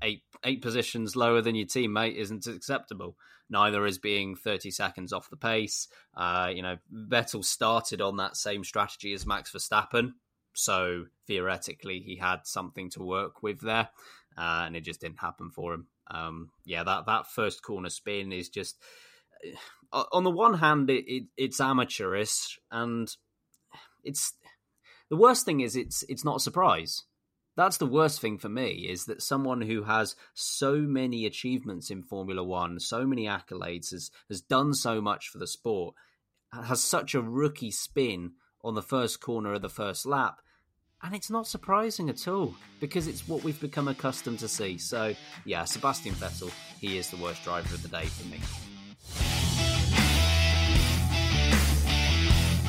[0.01, 3.15] Eight eight positions lower than your teammate isn't acceptable.
[3.49, 5.87] Neither is being 30 seconds off the pace.
[6.15, 10.13] Uh, you know, Vettel started on that same strategy as Max Verstappen,
[10.55, 13.89] so theoretically he had something to work with there,
[14.37, 15.87] uh, and it just didn't happen for him.
[16.09, 18.77] Um, yeah, that that first corner spin is just.
[19.93, 23.09] Uh, on the one hand, it, it, it's amateurish, and
[24.03, 24.33] it's
[25.09, 27.03] the worst thing is it's it's not a surprise.
[27.57, 32.03] That's the worst thing for me is that someone who has so many achievements in
[32.03, 35.95] Formula One, so many accolades, has has done so much for the sport,
[36.51, 40.41] has such a rookie spin on the first corner of the first lap.
[41.05, 44.79] And it's not surprising at all because it's what we've become accustomed to see.
[44.79, 45.13] So,
[45.45, 48.39] yeah, Sebastian Vettel, he is the worst driver of the day for me.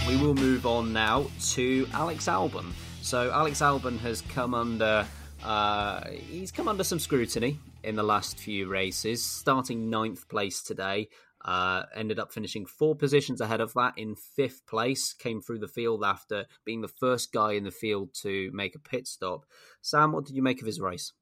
[0.06, 2.72] we will move on now to Alex Albon.
[3.00, 5.06] So Alex Albon has come under
[5.42, 11.08] uh, he's come under some scrutiny in the last few races, starting ninth place today.
[11.46, 15.12] Uh, ended up finishing four positions ahead of that in fifth place.
[15.12, 18.80] Came through the field after being the first guy in the field to make a
[18.80, 19.46] pit stop.
[19.80, 21.12] Sam, what did you make of his race?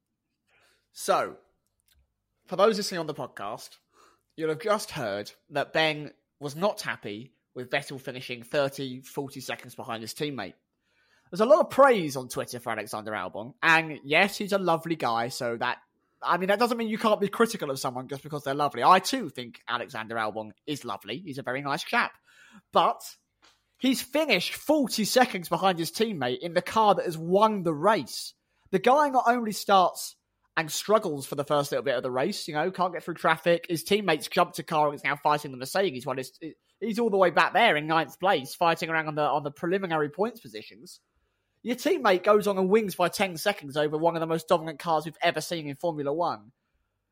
[0.93, 1.37] So,
[2.47, 3.77] for those listening on the podcast,
[4.37, 9.75] you'll have just heard that Ben was not happy with Vettel finishing 30, 40 seconds
[9.75, 10.55] behind his teammate.
[11.31, 14.97] There's a lot of praise on Twitter for Alexander Albon, and yes, he's a lovely
[14.97, 15.79] guy, so that
[16.25, 18.83] I mean that doesn't mean you can't be critical of someone just because they're lovely.
[18.83, 21.19] I too think Alexander Albon is lovely.
[21.19, 22.13] He's a very nice chap.
[22.73, 23.03] But
[23.79, 28.35] he's finished 40 seconds behind his teammate in the car that has won the race.
[28.71, 30.17] The guy not only starts
[30.57, 33.15] and struggles for the first little bit of the race, you know, can't get through
[33.15, 33.67] traffic.
[33.69, 36.33] His teammates jumped a car and is now fighting the Mercedes while his,
[36.81, 39.51] he's all the way back there in ninth place, fighting around on the on the
[39.51, 41.01] preliminary points positions.
[41.65, 44.79] Your teammate goes on and wins by ten seconds over one of the most dominant
[44.79, 46.53] cars we've ever seen in Formula One.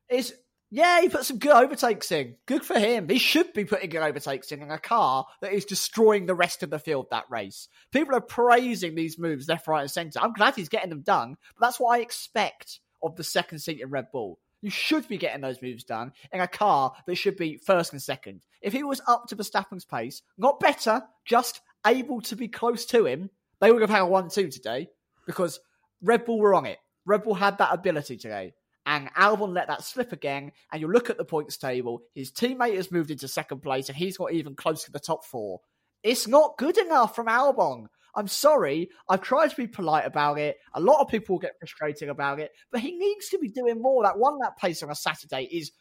[0.07, 0.33] Is
[0.69, 2.35] yeah, he put some good overtakes in.
[2.45, 3.09] Good for him.
[3.09, 6.61] He should be putting good overtakes in in a car that is destroying the rest
[6.61, 7.67] of the field that race.
[7.91, 10.19] People are praising these moves left, right, and centre.
[10.19, 13.81] I'm glad he's getting them done, but that's what I expect of the second seat
[13.81, 14.39] in Red Bull.
[14.61, 18.01] You should be getting those moves done in a car that should be first and
[18.01, 18.41] second.
[18.61, 23.05] If he was up to Verstappen's pace, not better, just able to be close to
[23.05, 23.29] him,
[23.63, 24.89] they would have had a 1 2 today
[25.25, 25.59] because
[26.01, 26.79] Red Bull were on it.
[27.05, 28.53] Red Bull had that ability today.
[28.85, 30.51] And Albon let that slip again.
[30.71, 33.97] And you look at the points table, his teammate has moved into second place and
[33.97, 35.61] he's got even close to the top four.
[36.03, 37.85] It's not good enough from Albon.
[38.15, 38.89] I'm sorry.
[39.07, 40.57] I've tried to be polite about it.
[40.73, 44.03] A lot of people get frustrated about it, but he needs to be doing more.
[44.03, 45.71] That one that pace on a Saturday is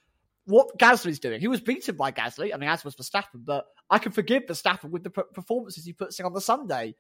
[0.45, 1.41] what Gasly's doing.
[1.41, 2.55] He was beaten by Gasly.
[2.55, 6.21] I mean, as was Verstappen, but I can forgive Verstappen with the performances he puts
[6.21, 6.95] in on the Sunday.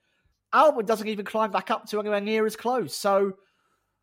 [0.54, 2.94] Albon doesn't even climb back up to anywhere near as close.
[2.94, 3.34] So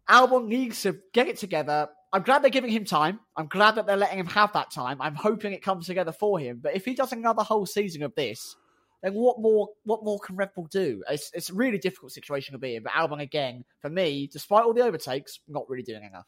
[0.10, 1.90] Albon needs to get it together.
[2.12, 3.20] I'm glad they're giving him time.
[3.36, 5.00] I'm glad that they're letting him have that time.
[5.02, 6.60] I'm hoping it comes together for him.
[6.62, 8.56] But if he does another whole season of this,
[9.04, 11.04] then what more what more can Red Bull do?
[11.10, 12.84] It's it's a really difficult situation to be in.
[12.84, 16.28] But Albon again, for me, despite all the overtakes, not really doing enough.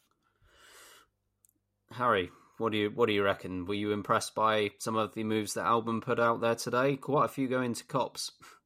[1.91, 2.29] Harry,
[2.59, 3.65] what do you what do you reckon?
[3.65, 6.95] Were you impressed by some of the moves that Albon put out there today?
[6.95, 8.31] Quite a few go into Copse.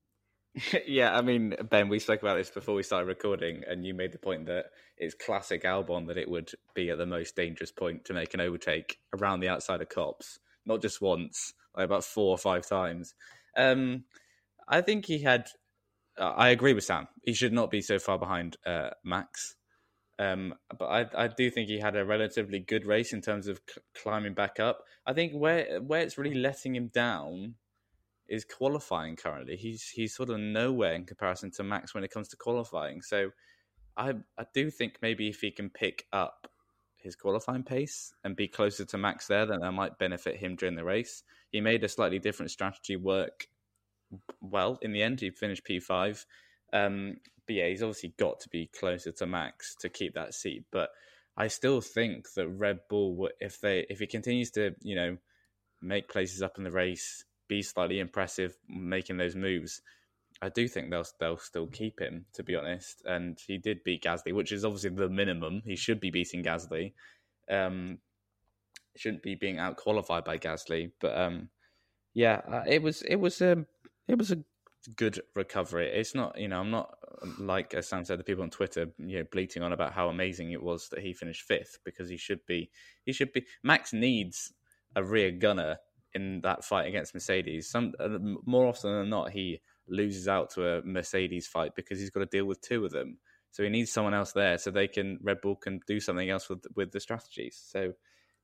[0.87, 4.11] yeah, I mean, Ben, we spoke about this before we started recording, and you made
[4.11, 8.05] the point that it's classic Albon that it would be at the most dangerous point
[8.05, 12.29] to make an overtake around the outside of Copse, not just once, like about four
[12.29, 13.15] or five times.
[13.57, 14.05] Um,
[14.67, 15.47] I think he had.
[16.17, 17.09] I agree with Sam.
[17.23, 19.55] He should not be so far behind uh, Max.
[20.17, 23.59] Um, but I, I do think he had a relatively good race in terms of
[23.67, 24.85] c- climbing back up.
[25.05, 27.55] I think where where it's really letting him down
[28.27, 29.55] is qualifying currently.
[29.55, 33.01] He's he's sort of nowhere in comparison to Max when it comes to qualifying.
[33.01, 33.31] So
[33.97, 36.47] I I do think maybe if he can pick up
[36.97, 40.75] his qualifying pace and be closer to Max there, then that might benefit him during
[40.75, 41.23] the race.
[41.51, 43.47] He made a slightly different strategy work
[44.41, 45.21] well in the end.
[45.21, 46.25] He finished P five.
[46.73, 50.65] Um, but yeah, he's obviously got to be closer to Max to keep that seat.
[50.71, 50.89] But
[51.37, 55.17] I still think that Red Bull, if they if he continues to you know
[55.81, 59.81] make places up in the race, be slightly impressive making those moves.
[60.41, 63.01] I do think they'll they'll still keep him, to be honest.
[63.05, 65.61] And he did beat Gasly, which is obviously the minimum.
[65.65, 66.93] He should be beating Gasly.
[67.49, 67.99] Um,
[68.97, 70.91] shouldn't be being out qualified by Gasly.
[70.99, 71.49] But um,
[72.13, 73.65] yeah, uh, it was it was a
[74.07, 74.39] it was a
[74.95, 75.87] good recovery.
[75.87, 76.97] It's not you know I'm not
[77.39, 80.51] like as Sam said the people on Twitter you know bleating on about how amazing
[80.51, 82.69] it was that he finished fifth because he should be
[83.05, 84.53] he should be Max needs
[84.95, 85.77] a rear gunner
[86.15, 87.69] in that fight against Mercedes.
[87.69, 92.09] Some uh, more often than not, he loses out to a Mercedes fight because he's
[92.09, 93.19] got to deal with two of them.
[93.51, 96.49] So he needs someone else there so they can Red Bull can do something else
[96.49, 97.61] with with the strategies.
[97.63, 97.93] So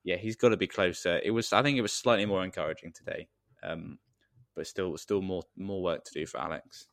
[0.04, 1.20] yeah, he's got to be closer.
[1.24, 3.28] It was I think it was slightly more encouraging today,
[3.64, 3.98] um,
[4.56, 6.88] but still still more more work to do for Alex.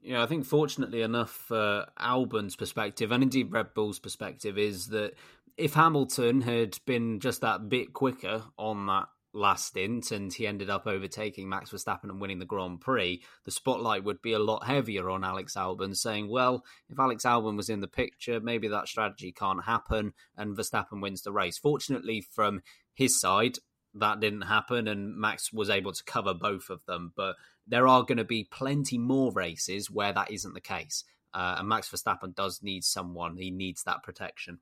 [0.00, 5.14] Yeah, I think fortunately enough for Albon's perspective and indeed Red Bull's perspective is that
[5.56, 10.70] if Hamilton had been just that bit quicker on that last stint and he ended
[10.70, 14.66] up overtaking Max Verstappen and winning the Grand Prix, the spotlight would be a lot
[14.66, 18.88] heavier on Alex Albon, saying, well, if Alex Albon was in the picture, maybe that
[18.88, 21.58] strategy can't happen and Verstappen wins the race.
[21.58, 22.62] Fortunately, from
[22.94, 23.58] his side,
[23.94, 27.12] that didn't happen and Max was able to cover both of them.
[27.16, 31.04] But there are going to be plenty more races where that isn't the case.
[31.34, 34.58] Uh, and Max Verstappen does need someone, he needs that protection.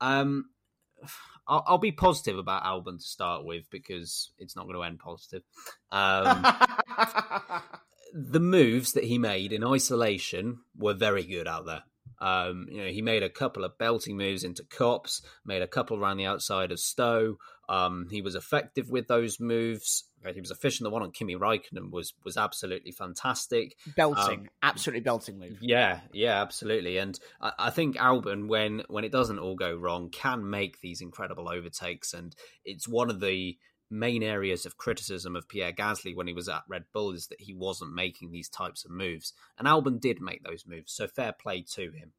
[0.00, 0.46] Um,
[1.46, 4.98] I'll, I'll, be positive about Albon to start with because it's not going to end
[4.98, 5.42] positive.
[5.92, 6.46] Um,
[8.14, 11.82] the moves that he made in isolation were very good out there.
[12.20, 15.98] Um, you know, he made a couple of belting moves into Copse, made a couple
[15.98, 17.36] around the outside of Stowe.
[17.68, 20.04] Um, he was effective with those moves.
[20.32, 20.84] He was efficient.
[20.84, 23.76] The one on Kimi Raikkonen was was absolutely fantastic.
[23.96, 25.58] Belting, um, absolutely belting move.
[25.60, 26.98] Yeah, yeah, absolutely.
[26.98, 31.00] And I, I, think Albon, when when it doesn't all go wrong, can make these
[31.00, 32.14] incredible overtakes.
[32.14, 32.34] And
[32.64, 33.58] it's one of the
[33.90, 37.40] main areas of criticism of Pierre Gasly when he was at Red Bull is that
[37.40, 39.32] he wasn't making these types of moves.
[39.58, 42.12] And Albon did make those moves, so fair play to him.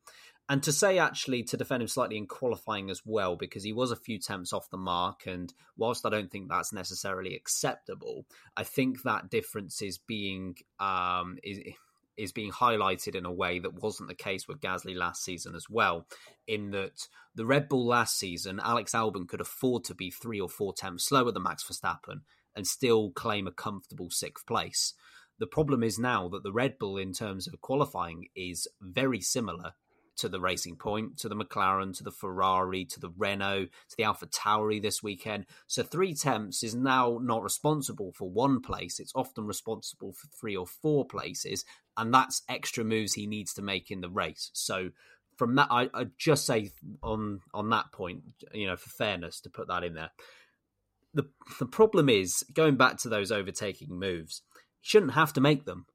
[0.47, 3.91] And to say actually to defend him slightly in qualifying as well, because he was
[3.91, 8.63] a few temps off the mark, and whilst I don't think that's necessarily acceptable, I
[8.63, 11.59] think that difference is being um, is
[12.17, 15.69] is being highlighted in a way that wasn't the case with Gasly last season as
[15.69, 16.07] well.
[16.47, 20.47] In that the Red Bull last season, Alex Albon could afford to be three or
[20.47, 22.21] four temps slower than Max Verstappen
[22.55, 24.93] and still claim a comfortable sixth place.
[25.39, 29.73] The problem is now that the Red Bull, in terms of qualifying, is very similar
[30.17, 34.03] to the Racing Point, to the McLaren, to the Ferrari, to the Renault, to the
[34.03, 35.45] Alpha Tauri this weekend.
[35.67, 38.99] So three temps is now not responsible for one place.
[38.99, 41.65] It's often responsible for three or four places,
[41.97, 44.51] and that's extra moves he needs to make in the race.
[44.53, 44.89] So
[45.37, 46.71] from that, I, I just say
[47.03, 48.23] on on that point,
[48.53, 50.11] you know, for fairness, to put that in there.
[51.13, 51.25] The
[51.59, 54.41] the problem is going back to those overtaking moves.
[54.79, 55.85] He shouldn't have to make them.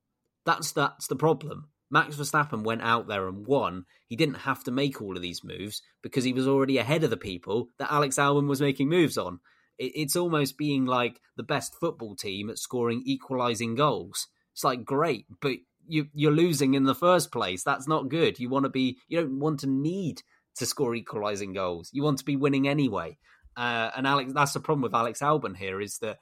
[0.44, 1.69] That's that's the problem.
[1.90, 5.42] Max Verstappen went out there and won, he didn't have to make all of these
[5.42, 9.18] moves because he was already ahead of the people that Alex Albon was making moves
[9.18, 9.40] on.
[9.78, 14.28] It's almost being like the best football team at scoring equalizing goals.
[14.52, 15.56] It's like great, but
[15.88, 17.64] you, you're losing in the first place.
[17.64, 18.38] That's not good.
[18.38, 18.98] You want to be.
[19.08, 20.22] You don't want to need
[20.56, 21.90] to score equalizing goals.
[21.92, 23.16] You want to be winning anyway.
[23.56, 26.18] Uh, and Alex, that's the problem with Alex Albon here is that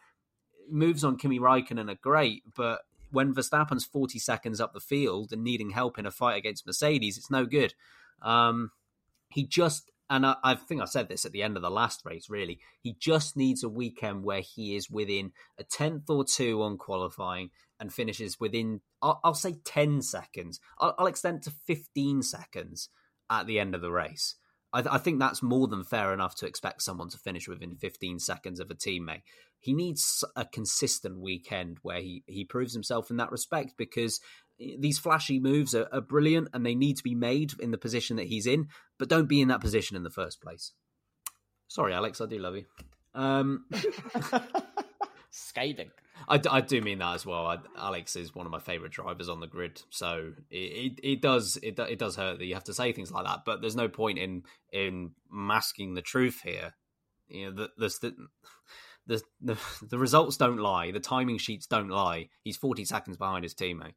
[0.70, 2.80] moves on Kimi Raikkonen are great, but
[3.10, 7.16] when Verstappen's 40 seconds up the field and needing help in a fight against Mercedes,
[7.16, 7.74] it's no good.
[8.22, 8.70] Um,
[9.30, 12.04] he just, and I, I, think I said this at the end of the last
[12.04, 16.62] race, really, he just needs a weekend where he is within a tenth or two
[16.62, 17.50] on qualifying
[17.80, 20.60] and finishes within, I'll, I'll say 10 seconds.
[20.78, 22.88] I'll, I'll, extend to 15 seconds
[23.30, 24.34] at the end of the race.
[24.72, 27.76] I, th- I, think that's more than fair enough to expect someone to finish within
[27.76, 29.22] 15 seconds of a teammate.
[29.60, 34.20] He needs a consistent weekend where he, he proves himself in that respect because
[34.58, 38.16] these flashy moves are, are brilliant and they need to be made in the position
[38.16, 40.72] that he's in, but don't be in that position in the first place.
[41.68, 42.64] Sorry, Alex, I do love you.
[43.14, 43.66] Um,
[45.30, 45.90] Scathing.
[46.26, 47.46] I, I do mean that as well.
[47.46, 51.22] I, Alex is one of my favorite drivers on the grid, so it, it, it
[51.22, 53.40] does it, it does hurt that you have to say things like that.
[53.44, 54.42] But there's no point in
[54.72, 56.74] in masking the truth here.
[57.28, 58.16] You know, the the the,
[59.08, 60.90] the, the results don't lie.
[60.90, 62.28] The timing sheets don't lie.
[62.44, 63.94] He's 40 seconds behind his teammate.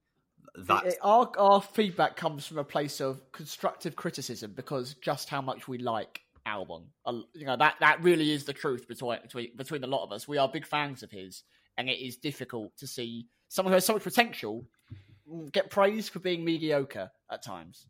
[0.56, 5.70] That our our feedback comes from a place of constructive criticism because just how much
[5.70, 6.88] we like Albon.
[7.34, 10.28] You know that that really is the truth between between between a lot of us.
[10.28, 11.44] We are big fans of his
[11.78, 14.66] and it is difficult to see someone who has so much potential
[15.52, 17.88] get praised for being mediocre at times.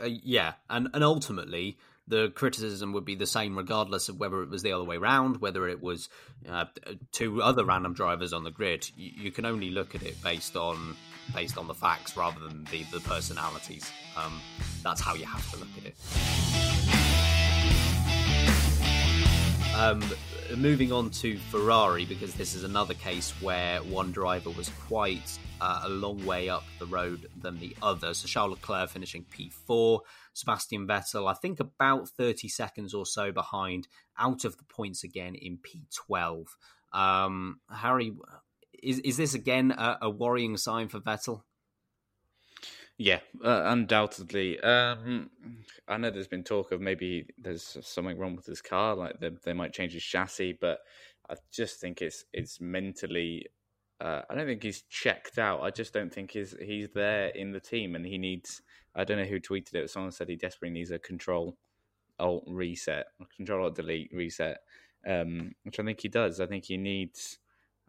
[0.00, 1.76] Uh, yeah, and and ultimately
[2.08, 5.40] the criticism would be the same regardless of whether it was the other way around,
[5.40, 6.08] whether it was
[6.48, 6.64] uh,
[7.12, 8.90] two other random drivers on the grid.
[8.96, 10.96] You, you, can only look at it based on
[11.34, 13.90] based on the facts rather than the the personalities.
[14.16, 14.40] Um,
[14.82, 15.96] that's how you have to look at it.
[19.74, 20.02] Um,
[20.56, 25.82] moving on to Ferrari, because this is another case where one driver was quite uh,
[25.84, 28.12] a long way up the road than the other.
[28.14, 30.00] So Charles Leclerc finishing P4,
[30.32, 33.86] Sebastian Vettel, I think about 30 seconds or so behind,
[34.18, 36.46] out of the points again in P12.
[36.92, 38.12] Um, Harry,
[38.82, 41.42] is, is this again a, a worrying sign for Vettel?
[42.98, 44.58] Yeah, uh, undoubtedly.
[44.60, 45.30] Um,
[45.86, 49.30] I know there's been talk of maybe there's something wrong with his car, like they,
[49.44, 50.80] they might change his chassis, but
[51.30, 53.46] I just think it's it's mentally.
[54.02, 55.62] Uh, I don't think he's checked out.
[55.62, 58.60] I just don't think he's he's there in the team, and he needs.
[58.96, 59.90] I don't know who tweeted it.
[59.90, 61.56] Someone said he desperately needs a control
[62.18, 64.58] alt reset, control alt delete reset,
[65.06, 66.40] um, which I think he does.
[66.40, 67.38] I think he needs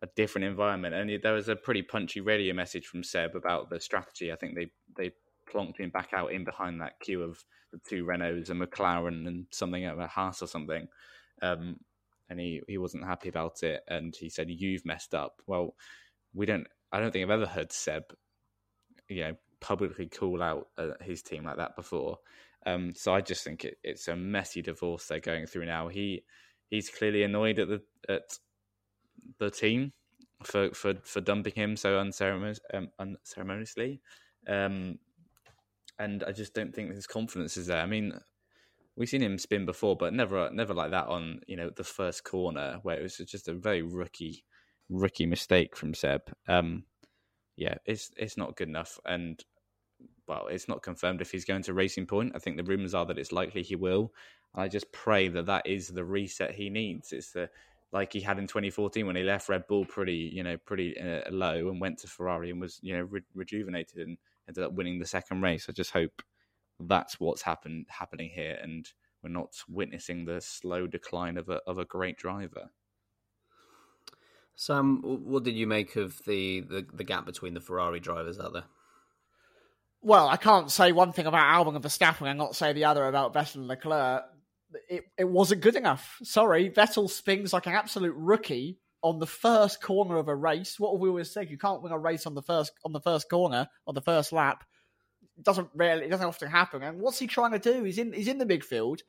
[0.04, 0.94] a different environment.
[0.94, 4.32] And there was a pretty punchy radio message from Seb about the strategy.
[4.32, 5.14] I think they they
[5.52, 9.48] plonked him back out in behind that queue of the two Renaults and McLaren and
[9.52, 10.88] something at a Haas or something.
[11.42, 11.78] Um,
[12.30, 13.82] and he, he wasn't happy about it.
[13.88, 15.76] And he said, "You've messed up." Well,
[16.34, 16.68] we don't.
[16.92, 18.04] I don't think I've ever heard Seb,
[19.10, 22.20] you know, publicly call out uh, his team like that before.
[22.66, 25.88] Um, so I just think it, it's a messy divorce they're going through now.
[25.88, 26.24] He
[26.70, 28.38] he's clearly annoyed at the at
[29.40, 29.94] the team
[30.44, 34.02] for for for dumping him so unceremonious, um, unceremoniously.
[34.48, 35.00] Um,
[36.00, 37.82] and I just don't think his confidence is there.
[37.82, 38.14] I mean,
[38.96, 42.24] we've seen him spin before, but never never like that on you know the first
[42.24, 44.44] corner where it was just a very rookie
[44.90, 46.22] rookie mistake from Seb.
[46.48, 46.84] Um,
[47.56, 49.44] yeah, it's it's not good enough, and
[50.28, 52.34] well, it's not confirmed if he's going to Racing Point.
[52.36, 54.14] I think the rumors are that it's likely he will.
[54.56, 57.12] I just pray that that is the reset he needs.
[57.12, 57.50] It's the
[57.92, 61.30] like he had in 2014 when he left Red Bull pretty, you know, pretty uh,
[61.30, 64.18] low and went to Ferrari and was, you know, re- rejuvenated and
[64.48, 65.68] ended up winning the second race.
[65.70, 66.24] I just hope
[66.80, 68.88] that's what's happened happening here, and
[69.22, 72.70] we're not witnessing the slow decline of a of a great driver.
[74.56, 78.54] Sam, what did you make of the, the, the gap between the Ferrari drivers out
[78.54, 78.66] there?
[80.02, 83.08] Well, I can't say one thing about Albon and Verstappen and not say the other
[83.08, 84.24] about Vettel and Leclerc
[84.90, 86.20] it, it wasn't good enough.
[86.24, 90.80] Sorry, Vettel spins like an absolute rookie on the first corner of a race.
[90.80, 91.50] What have we always said?
[91.50, 94.32] You can't win a race on the first on the first corner on the first
[94.32, 94.64] lap.
[95.38, 96.84] It doesn't really it doesn't often happen.
[96.84, 97.84] And what's he trying to do?
[97.84, 99.00] He's in he's in the midfield.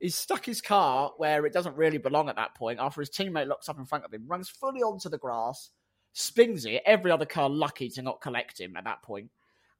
[0.00, 2.80] He's stuck his car where it doesn't really belong at that point.
[2.80, 5.70] After his teammate locks up in front of him, runs fully onto the grass,
[6.12, 6.82] spins it.
[6.84, 9.30] Every other car lucky to not collect him at that point.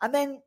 [0.01, 0.41] and then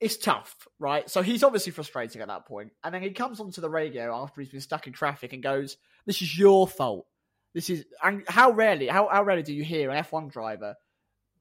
[0.00, 1.08] it's tough, right?
[1.08, 2.72] So he's obviously frustrating at that point.
[2.84, 5.78] And then he comes onto the radio after he's been stuck in traffic and goes,
[6.04, 7.06] This is your fault.
[7.54, 10.74] This is and how rarely how, how rarely do you hear an F1 driver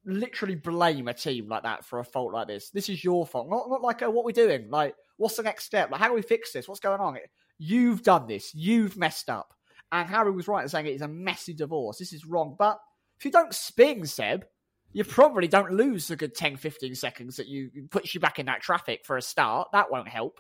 [0.06, 2.70] literally blame a team like that for a fault like this?
[2.70, 3.50] This is your fault.
[3.50, 4.70] Not not like oh, what we're doing.
[4.70, 5.92] Like, what's the next step?
[5.92, 6.68] Like, how do we fix this?
[6.68, 7.18] What's going on?
[7.58, 8.54] You've done this.
[8.54, 9.54] You've messed up.
[9.92, 11.98] And Harry was right in saying it is a messy divorce.
[11.98, 12.56] This is wrong.
[12.58, 12.80] But
[13.18, 14.46] if you don't spin, Seb,
[14.92, 18.46] you probably don't lose the good 10, 15 seconds that you puts you back in
[18.48, 19.70] that traffic for a start.
[19.74, 20.40] That won't help.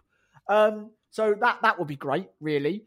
[0.49, 2.85] Um, so that that would be great, really.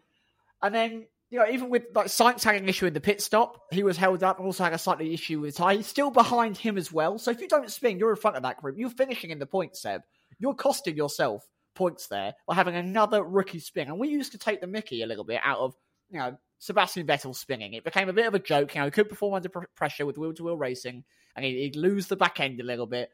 [0.62, 3.66] And then you know, even with like Sainz had an issue in the pit stop,
[3.70, 4.38] he was held up.
[4.38, 5.76] and Also had a slightly issue with Ty.
[5.76, 7.18] He's still behind him as well.
[7.18, 8.76] So if you don't spin, you're in front of that group.
[8.78, 10.02] You're finishing in the points, Seb.
[10.38, 11.46] You're costing yourself
[11.78, 13.88] points there by having another rookie spin.
[13.88, 15.76] And we used to take the Mickey a little bit out of
[16.10, 17.72] you know Sebastian Vettel spinning.
[17.72, 18.74] It became a bit of a joke.
[18.74, 21.04] You know, he could perform under pr- pressure with wheel to wheel racing,
[21.36, 23.10] and he'd, he'd, lose the back end a little bit.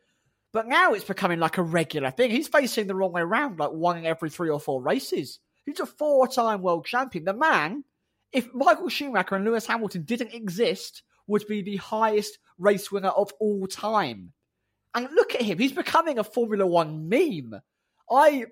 [0.52, 2.30] But now it's becoming like a regular thing.
[2.30, 5.40] He's facing the wrong way around, like one every three or four races.
[5.66, 7.24] He's a four-time world champion.
[7.24, 7.84] The man,
[8.32, 13.32] if Michael Schumacher and Lewis Hamilton didn't exist, would be the highest race winner of
[13.40, 14.32] all time.
[14.94, 17.60] And look at him; he's becoming a Formula One meme.
[18.14, 18.46] I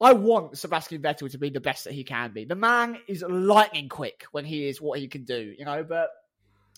[0.00, 2.44] I want Sebastian Vettel to be the best that he can be.
[2.44, 6.10] The man is lightning quick when he is what he can do, you know, but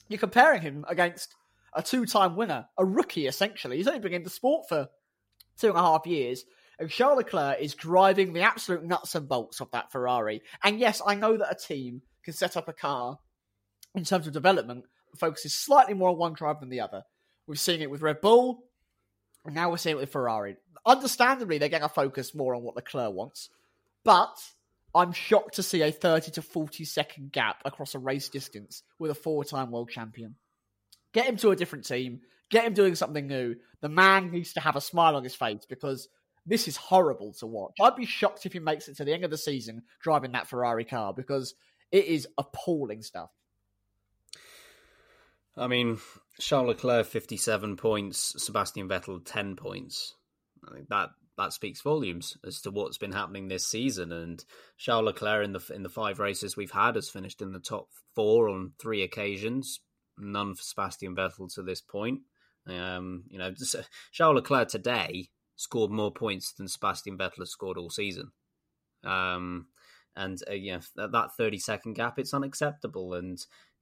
[0.08, 1.34] you're comparing him against
[1.74, 3.76] a two time winner, a rookie essentially.
[3.76, 4.88] He's only been in the sport for
[5.58, 6.44] two and a half years.
[6.78, 10.40] And Charles Leclerc is driving the absolute nuts and bolts of that Ferrari.
[10.64, 13.18] And yes, I know that a team can set up a car
[13.94, 14.84] in terms of development
[15.18, 17.02] focuses slightly more on one drive than the other.
[17.46, 18.64] We've seen it with Red Bull,
[19.47, 20.57] now we're seeing it with Ferrari.
[20.84, 23.51] Understandably, they're going to focus more on what Leclerc wants,
[24.05, 24.36] but
[24.95, 29.11] I'm shocked to see a 30 to 40 second gap across a race distance with
[29.11, 30.36] a four time world champion.
[31.12, 32.20] Get him to a different team,
[32.51, 33.57] get him doing something new.
[33.80, 36.09] The man needs to have a smile on his face because
[36.47, 37.74] this is horrible to watch.
[37.80, 40.49] I'd be shocked if he makes it to the end of the season driving that
[40.49, 41.55] Ferrari car because
[41.93, 43.30] it is appalling stuff.
[45.57, 45.99] I mean,
[46.41, 50.14] Charles Leclerc fifty-seven points, Sebastian Vettel ten points.
[50.68, 54.12] I think that that speaks volumes as to what's been happening this season.
[54.12, 54.45] And
[54.76, 57.88] Charles Leclerc in the in the five races we've had has finished in the top
[58.14, 59.80] four on three occasions.
[60.18, 62.20] None for Sebastian Vettel to this point.
[62.66, 63.55] Um, you know,
[64.12, 68.32] Charles Leclerc today scored more points than Sebastian Vettel has scored all season.
[69.03, 69.68] Um,
[70.14, 73.14] and uh, yeah, that, that thirty second gap, it's unacceptable.
[73.14, 73.38] And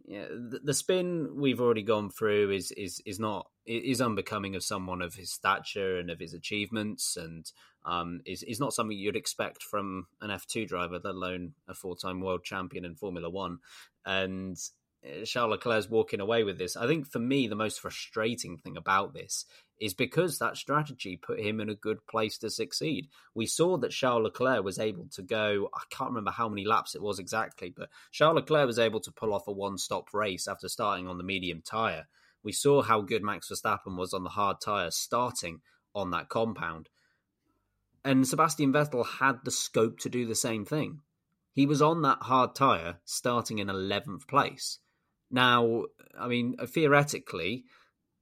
[0.08, 4.64] yeah, the, the, spin we've already gone through is is is not is unbecoming of
[4.64, 7.52] someone of his stature and of his achievements, and
[7.84, 11.74] um, is is not something you'd expect from an F two driver, let alone a
[11.74, 13.58] four time world champion in Formula One.
[14.06, 14.56] And
[15.04, 16.74] uh, Charles Leclerc's walking away with this.
[16.74, 19.44] I think for me, the most frustrating thing about this
[19.80, 23.08] is because that strategy put him in a good place to succeed.
[23.34, 26.94] We saw that Charles Leclerc was able to go, I can't remember how many laps
[26.94, 30.48] it was exactly, but Charles Leclerc was able to pull off a one stop race
[30.48, 32.06] after starting on the medium tyre.
[32.42, 35.60] We saw how good Max Verstappen was on the hard tyre starting
[35.94, 36.88] on that compound.
[38.04, 41.00] And Sebastian Vettel had the scope to do the same thing.
[41.52, 44.78] He was on that hard tyre starting in 11th place.
[45.30, 45.84] Now,
[46.18, 47.64] I mean, theoretically,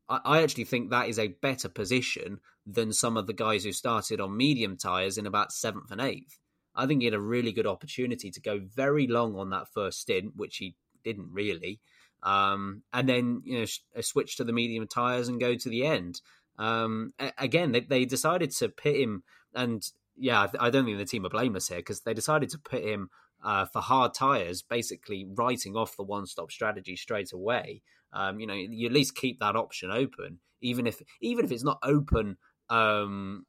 [0.08, 4.20] I actually think that is a better position than some of the guys who started
[4.20, 6.38] on medium tyres in about seventh and eighth.
[6.76, 10.00] I think he had a really good opportunity to go very long on that first
[10.00, 11.80] stint, which he didn't really,
[12.22, 15.86] um, and then you know uh, switch to the medium tyres and go to the
[15.86, 16.20] end.
[16.58, 19.82] Um, again, they, they, decided to pit him, and
[20.16, 23.10] yeah, I don't think the team are blameless here because they decided to pit him
[23.44, 27.82] uh, for hard tyres, basically writing off the one-stop strategy straight away.
[28.12, 31.64] Um, you know, you at least keep that option open, even if even if it's
[31.64, 32.36] not open
[32.70, 33.46] um,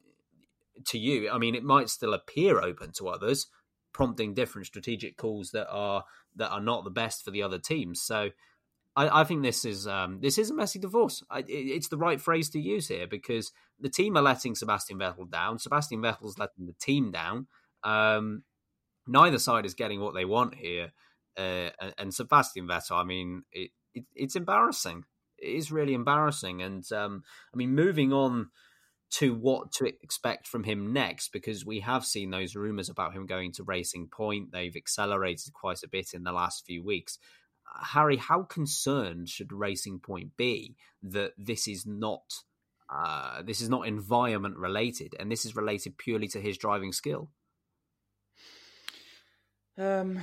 [0.87, 1.29] to you.
[1.29, 3.47] I mean, it might still appear open to others,
[3.93, 6.03] prompting different strategic calls that are
[6.35, 8.01] that are not the best for the other teams.
[8.01, 8.31] So.
[8.95, 11.21] I, I think this is um, this is a messy divorce.
[11.29, 14.97] I, it, it's the right phrase to use here because the team are letting Sebastian
[14.97, 15.59] Vettel down.
[15.59, 17.45] Sebastian Vettel's letting the team down.
[17.83, 18.41] Um,
[19.07, 20.91] neither side is getting what they want here.
[21.37, 25.03] Uh, and, and, Sebastian Vettel, I mean, it, it, it's embarrassing.
[25.37, 26.61] It is really embarrassing.
[26.61, 27.23] And um,
[27.53, 28.49] I mean, moving on
[29.09, 33.25] to what to expect from him next, because we have seen those rumors about him
[33.25, 34.51] going to Racing Point.
[34.51, 37.17] They've accelerated quite a bit in the last few weeks.
[37.83, 42.43] Harry, how concerned should Racing Point be that this is not
[42.89, 47.29] uh, this is not environment related, and this is related purely to his driving skill?
[49.77, 50.21] Um,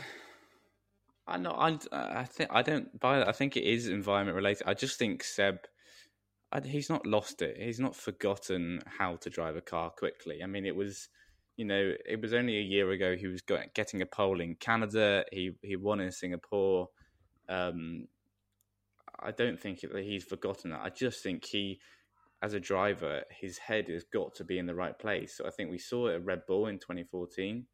[1.27, 1.53] I know.
[1.53, 3.29] I I think I don't buy that.
[3.29, 4.67] I think it is environment related.
[4.67, 5.57] I just think Seb,
[6.53, 7.57] I, he's not lost it.
[7.59, 10.43] He's not forgotten how to drive a car quickly.
[10.43, 11.09] I mean, it was,
[11.57, 13.41] you know, it was only a year ago he was
[13.75, 15.25] getting a pole in Canada.
[15.33, 16.89] He he won in Singapore.
[17.49, 18.09] Um,
[19.21, 20.81] I don't think that he's forgotten that.
[20.83, 21.81] I just think he,
[22.43, 25.37] as a driver, his head has got to be in the right place.
[25.39, 27.65] So I think we saw it at Red Bull in 2014.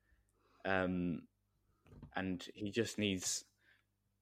[0.65, 1.23] Um,
[2.17, 3.45] and he just needs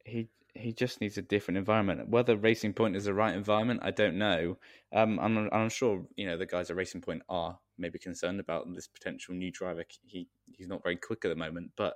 [0.04, 2.08] he he just needs a different environment.
[2.08, 4.58] Whether Racing Point is the right environment, I don't know.
[4.92, 8.72] Um, I'm I'm sure you know the guys at Racing Point are maybe concerned about
[8.74, 9.84] this potential new driver.
[10.04, 11.94] He he's not very quick at the moment, but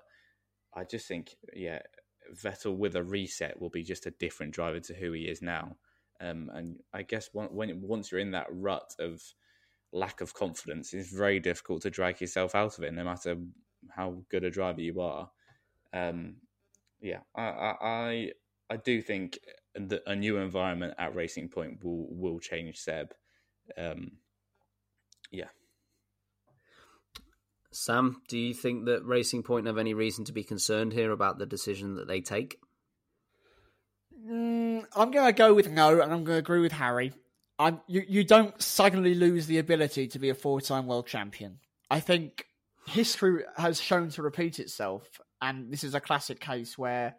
[0.74, 1.80] I just think yeah,
[2.34, 5.76] Vettel with a reset will be just a different driver to who he is now.
[6.20, 9.20] Um, and I guess when, when once you're in that rut of
[9.92, 13.36] lack of confidence, it's very difficult to drag yourself out of it, no matter
[13.90, 15.28] how good a driver you are
[15.92, 16.36] um,
[17.00, 18.30] yeah, I, I
[18.70, 19.38] I do think
[19.74, 23.12] that a new environment at Racing Point will will change Seb.
[23.76, 24.12] Um,
[25.30, 25.48] yeah.
[27.70, 31.38] Sam, do you think that Racing Point have any reason to be concerned here about
[31.38, 32.58] the decision that they take?
[34.28, 37.12] Mm, I'm going to go with no, and I'm going to agree with Harry.
[37.58, 41.60] I'm, you, you don't suddenly lose the ability to be a four time world champion.
[41.90, 42.46] I think
[42.86, 47.16] history has shown to repeat itself, and this is a classic case where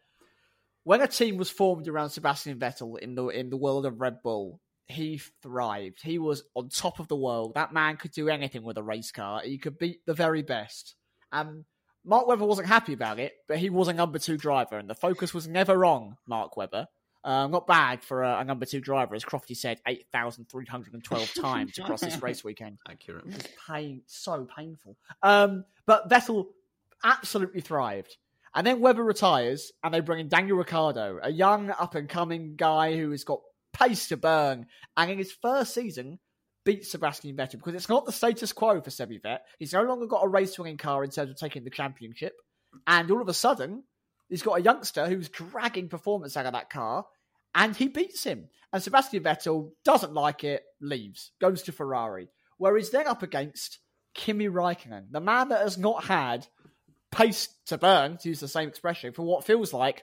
[0.83, 4.21] when a team was formed around Sebastian Vettel in the in the world of Red
[4.23, 5.99] Bull, he thrived.
[6.01, 7.53] He was on top of the world.
[7.55, 9.41] That man could do anything with a race car.
[9.43, 10.95] He could beat the very best.
[11.31, 11.65] And
[12.05, 14.95] Mark Webber wasn't happy about it, but he was a number two driver, and the
[14.95, 16.87] focus was never on Mark Webber.
[17.23, 22.01] Uh, not bad for a, a, number two driver, as Crofty said, 8,312 times across
[22.01, 22.79] this race weekend.
[22.89, 23.23] Accurate.
[23.27, 24.97] It's pain, so painful.
[25.21, 26.47] Um, but Vettel
[27.03, 28.17] absolutely thrived.
[28.55, 32.55] And then Webber retires, and they bring in Daniel Ricciardo, a young up and coming
[32.55, 33.39] guy who has got
[33.71, 34.67] pace to burn.
[34.97, 36.19] And in his first season,
[36.63, 39.45] beats Sebastian Vettel because it's not the status quo for Sebi Vet.
[39.59, 42.33] He's no longer got a race winning car in terms of taking the championship.
[42.87, 43.83] And all of a sudden,
[44.33, 47.05] he's got a youngster who's dragging performance out of that car,
[47.53, 48.49] and he beats him.
[48.71, 53.77] And Sebastian Vettel doesn't like it, leaves, goes to Ferrari, where he's then up against
[54.15, 56.47] Kimi Raikkonen, the man that has not had
[57.11, 60.01] pace to burn, to use the same expression, for what feels like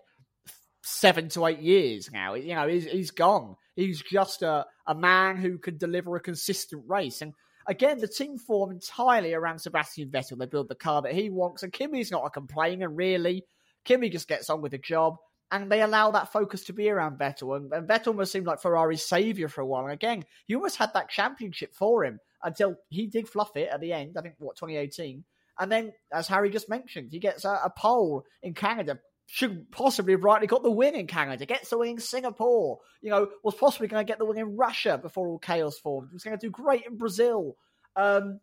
[0.85, 2.35] seven to eight years now.
[2.35, 3.57] You know, he's, he's gone.
[3.74, 7.20] He's just a, a man who can deliver a consistent race.
[7.20, 7.33] And
[7.66, 10.39] again, the team form entirely around Sebastian Vettel.
[10.39, 13.45] They build the car that he wants, and Kimi's not a complainer, really.
[13.91, 15.16] Kimi just gets on with the job,
[15.51, 17.57] and they allow that focus to be around Vettel.
[17.57, 19.82] And, and Vettel almost seemed like Ferrari's saviour for a while.
[19.82, 23.80] And again, he almost had that championship for him until he did fluff it at
[23.80, 25.24] the end, I think, what, 2018.
[25.59, 29.01] And then, as Harry just mentioned, he gets a, a pole in Canada.
[29.26, 32.78] Should possibly have rightly got the win in Canada, gets the win in Singapore.
[33.03, 36.12] You know, was possibly going to get the win in Russia before all chaos formed.
[36.12, 37.57] Was going to do great in Brazil.
[37.97, 38.38] Um,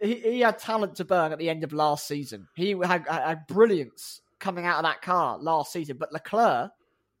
[0.00, 2.46] he, he, had talent to burn at the end of last season.
[2.54, 6.70] He had, had brilliance coming out of that car last season, but Leclerc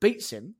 [0.00, 0.54] beats him,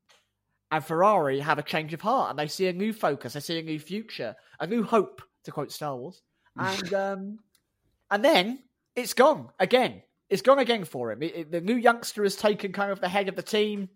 [0.71, 3.59] and Ferrari have a change of heart, and they see a new focus, they see
[3.59, 6.23] a new future, a new hope, to quote Star Wars.
[6.61, 7.39] And um,
[8.11, 8.59] and then
[8.97, 10.03] it's gone again.
[10.29, 11.23] It's gone again for him.
[11.23, 13.89] It, it, the new youngster has taken kind of the head of the team.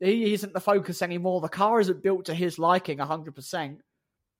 [0.00, 1.42] He isn't the focus anymore.
[1.42, 3.76] The car isn't built to his liking 100%.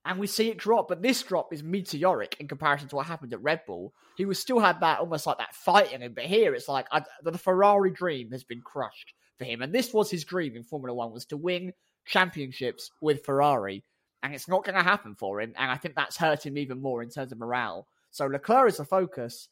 [0.05, 0.89] And we see it drop.
[0.89, 3.93] But this drop is meteoric in comparison to what happened at Red Bull.
[4.17, 6.15] He was still had that almost like that fight in him.
[6.15, 9.63] But here it's like I, the Ferrari dream has been crushed for him.
[9.63, 11.73] And this was his dream in Formula One was to win
[12.07, 13.85] championships with Ferrari.
[14.23, 15.55] And it's not going to happen for him.
[15.57, 17.87] And I think that's hurt him even more in terms of morale.
[18.11, 19.49] So Leclerc is the focus.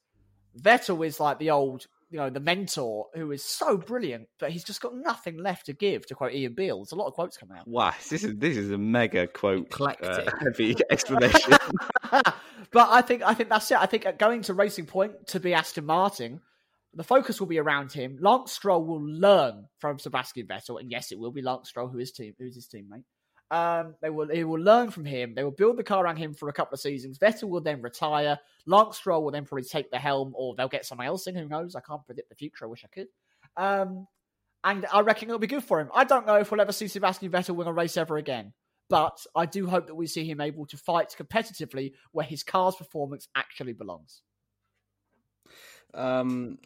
[0.58, 4.64] Vettel is like the old, you know, the mentor who is so brilliant, but he's
[4.64, 6.06] just got nothing left to give.
[6.06, 7.68] To quote Ian Beale, there's a lot of quotes coming out.
[7.68, 11.52] Wow, this is this is a mega quote, uh, heavy explanation.
[12.10, 12.34] but
[12.74, 13.78] I think I think that's it.
[13.78, 16.40] I think going to Racing Point to be Aston Martin,
[16.94, 18.16] the focus will be around him.
[18.20, 21.98] Lance Stroll will learn from Sebastian Vettel, and yes, it will be Lance Stroll who
[21.98, 23.04] is team who's his teammate.
[23.50, 25.34] Um, they will they will learn from him.
[25.34, 27.18] They will build the car around him for a couple of seasons.
[27.18, 28.38] Vettel will then retire.
[28.66, 31.34] Lance Stroll will then probably take the helm, or they'll get someone else in.
[31.34, 31.74] Who knows?
[31.74, 32.66] I can't predict the future.
[32.66, 33.08] I wish I could.
[33.56, 34.06] Um,
[34.64, 35.88] and I reckon it'll be good for him.
[35.94, 38.52] I don't know if we'll ever see Sebastian Vettel win a race ever again,
[38.90, 42.76] but I do hope that we see him able to fight competitively where his car's
[42.76, 44.22] performance actually belongs.
[45.94, 46.58] Um,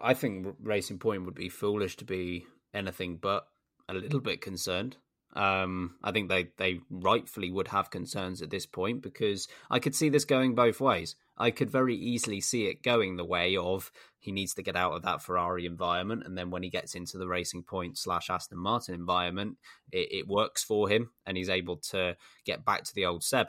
[0.00, 3.46] I think Racing Point would be foolish to be anything but
[3.88, 4.96] a little bit concerned.
[5.32, 9.94] Um, I think they, they rightfully would have concerns at this point because I could
[9.94, 11.14] see this going both ways.
[11.38, 14.92] I could very easily see it going the way of he needs to get out
[14.92, 18.58] of that Ferrari environment, and then when he gets into the Racing Point slash Aston
[18.58, 19.56] Martin environment,
[19.90, 23.46] it, it works for him, and he's able to get back to the old Seb.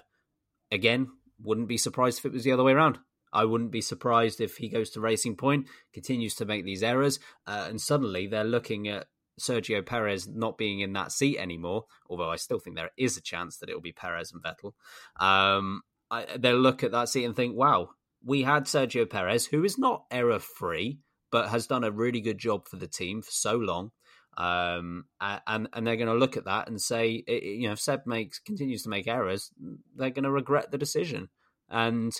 [0.71, 1.09] Again,
[1.41, 2.99] wouldn't be surprised if it was the other way around.
[3.33, 7.19] I wouldn't be surprised if he goes to Racing Point, continues to make these errors,
[7.45, 9.07] uh, and suddenly they're looking at
[9.41, 13.21] Sergio Perez not being in that seat anymore, although I still think there is a
[13.21, 14.73] chance that it will be Perez and Vettel,
[15.19, 17.89] um, I, they'll look at that seat and think, wow,
[18.23, 20.99] we had Sergio Perez, who is not error free,
[21.31, 23.91] but has done a really good job for the team for so long.
[24.37, 28.05] Um, and and they're going to look at that and say, you know, if Seb
[28.05, 29.51] makes continues to make errors,
[29.95, 31.29] they're going to regret the decision.
[31.69, 32.13] And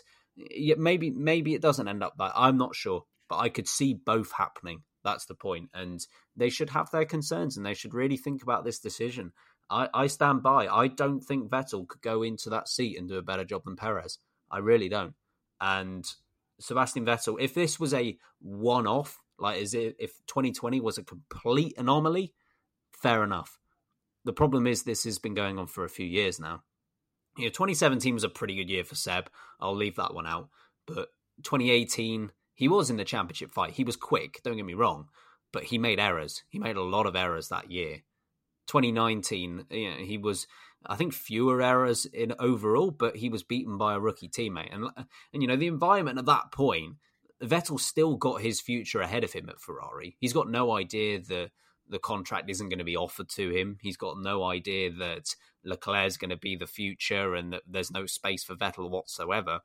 [0.77, 2.33] maybe maybe it doesn't end up that.
[2.35, 4.83] I'm not sure, but I could see both happening.
[5.03, 5.69] That's the point.
[5.73, 9.31] And they should have their concerns and they should really think about this decision.
[9.69, 10.67] I, I stand by.
[10.67, 13.75] I don't think Vettel could go into that seat and do a better job than
[13.75, 14.19] Perez.
[14.49, 15.13] I really don't.
[15.59, 16.05] And
[16.59, 21.03] Sebastian Vettel, if this was a one off, like is it if 2020 was a
[21.03, 22.33] complete anomaly,
[22.91, 23.57] fair enough.
[24.23, 26.63] The problem is this has been going on for a few years now.
[27.37, 29.29] You know, 2017 was a pretty good year for Seb.
[29.59, 30.49] I'll leave that one out.
[30.85, 31.09] But
[31.43, 32.31] 2018,
[32.61, 33.71] he was in the championship fight.
[33.71, 35.07] He was quick, don't get me wrong,
[35.51, 36.43] but he made errors.
[36.47, 38.03] He made a lot of errors that year.
[38.67, 40.45] 2019, you know, he was,
[40.85, 44.71] I think, fewer errors in overall, but he was beaten by a rookie teammate.
[44.71, 44.91] And,
[45.33, 46.97] and you know, the environment at that point,
[47.41, 50.15] Vettel still got his future ahead of him at Ferrari.
[50.19, 51.49] He's got no idea that
[51.89, 53.79] the contract isn't going to be offered to him.
[53.81, 55.35] He's got no idea that
[55.65, 59.61] Leclerc's going to be the future and that there's no space for Vettel whatsoever.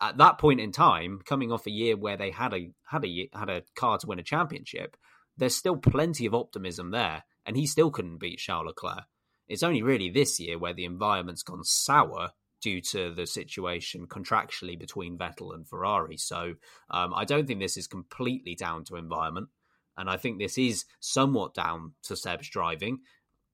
[0.00, 3.28] At that point in time, coming off a year where they had a had a
[3.34, 4.96] had a car to win a championship,
[5.36, 9.04] there's still plenty of optimism there, and he still couldn't beat Charles Leclerc.
[9.48, 12.30] It's only really this year where the environment's gone sour
[12.60, 16.16] due to the situation contractually between Vettel and Ferrari.
[16.16, 16.54] So
[16.90, 19.48] um, I don't think this is completely down to environment.
[19.96, 23.00] And I think this is somewhat down to Seb's driving.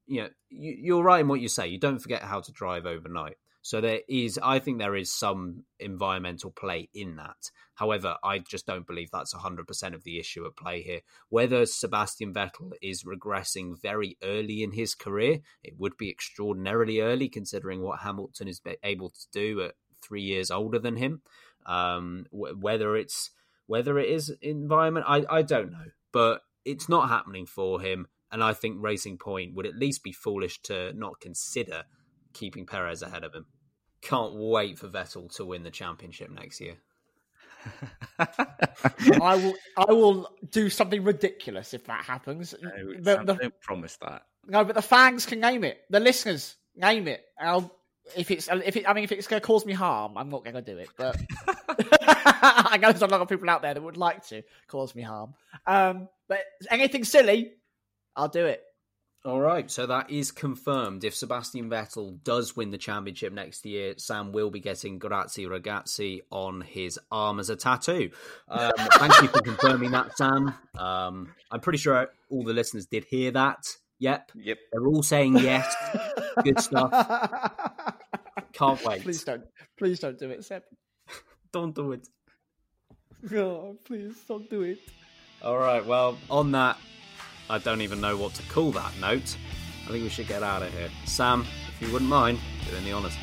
[0.06, 1.68] You know, you're right in what you say.
[1.68, 3.36] You don't forget how to drive overnight.
[3.66, 7.50] So there is, I think there is some environmental play in that.
[7.74, 11.00] However, I just don't believe that's 100% of the issue at play here.
[11.30, 17.28] Whether Sebastian Vettel is regressing very early in his career, it would be extraordinarily early
[17.28, 21.22] considering what Hamilton is able to do at three years older than him.
[21.66, 23.32] Um, whether it's
[23.66, 28.06] whether it is environment, I, I don't know but it's not happening for him.
[28.32, 31.82] And I think Racing Point would at least be foolish to not consider
[32.32, 33.44] keeping Perez ahead of him.
[34.06, 36.76] Can't wait for Vettel to win the championship next year.
[38.20, 39.54] I will.
[39.76, 42.54] I will do something ridiculous if that happens.
[42.62, 44.22] No, the, the, don't promise that.
[44.46, 45.80] No, but the fans can name it.
[45.90, 47.24] The listeners name it.
[47.40, 47.76] I'll
[48.14, 50.44] if it's if it, I mean if it's going to cause me harm, I'm not
[50.44, 50.88] going to do it.
[50.96, 51.20] But
[52.28, 55.02] I know there's a lot of people out there that would like to cause me
[55.02, 55.34] harm.
[55.66, 57.54] Um, but anything silly,
[58.14, 58.62] I'll do it.
[59.26, 61.02] All right, so that is confirmed.
[61.02, 66.20] If Sebastian Vettel does win the championship next year, Sam will be getting Grazie Ragazzi
[66.30, 68.10] on his arm as a tattoo.
[68.48, 70.54] Um, thank you for confirming that, Sam.
[70.78, 73.66] Um, I'm pretty sure all the listeners did hear that.
[73.98, 74.30] Yep.
[74.36, 74.58] Yep.
[74.70, 75.74] They're all saying yes.
[76.44, 76.92] Good stuff.
[78.52, 79.02] Can't wait.
[79.02, 79.42] Please don't.
[79.76, 80.62] Please don't do it, Seb.
[81.52, 82.06] don't do it.
[83.34, 84.78] Oh, please don't do it.
[85.42, 85.84] All right.
[85.84, 86.76] Well, on that,
[87.48, 89.36] I don't even know what to call that note.
[89.84, 90.90] I think we should get out of here.
[91.04, 93.16] Sam, if you wouldn't mind doing the honours.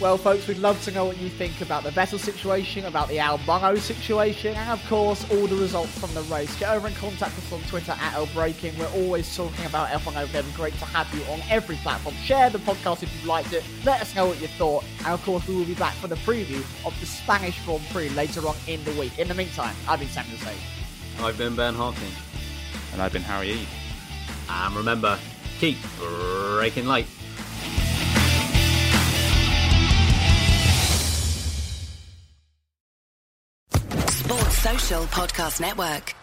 [0.00, 3.18] Well, folks, we'd love to know what you think about the Vettel situation, about the
[3.18, 6.58] Albon situation, and of course, all the results from the race.
[6.58, 8.78] Get over and contact us on Twitter at LBreaking.
[8.78, 10.42] We're always talking about F1 over there.
[10.54, 12.14] Great to have you on every platform.
[12.24, 13.62] Share the podcast if you liked it.
[13.84, 14.84] Let us know what you thought.
[15.00, 18.08] And of course, we will be back for the preview of the Spanish Grand Prix
[18.08, 19.18] later on in the week.
[19.18, 20.56] In the meantime, I've been Samuel Sage.
[21.20, 22.08] I've been Ben Harking.
[22.92, 23.66] And I've been Harry E.
[24.48, 25.18] And remember,
[25.58, 27.06] keep breaking light.
[34.08, 36.14] Sports Social Podcast Network.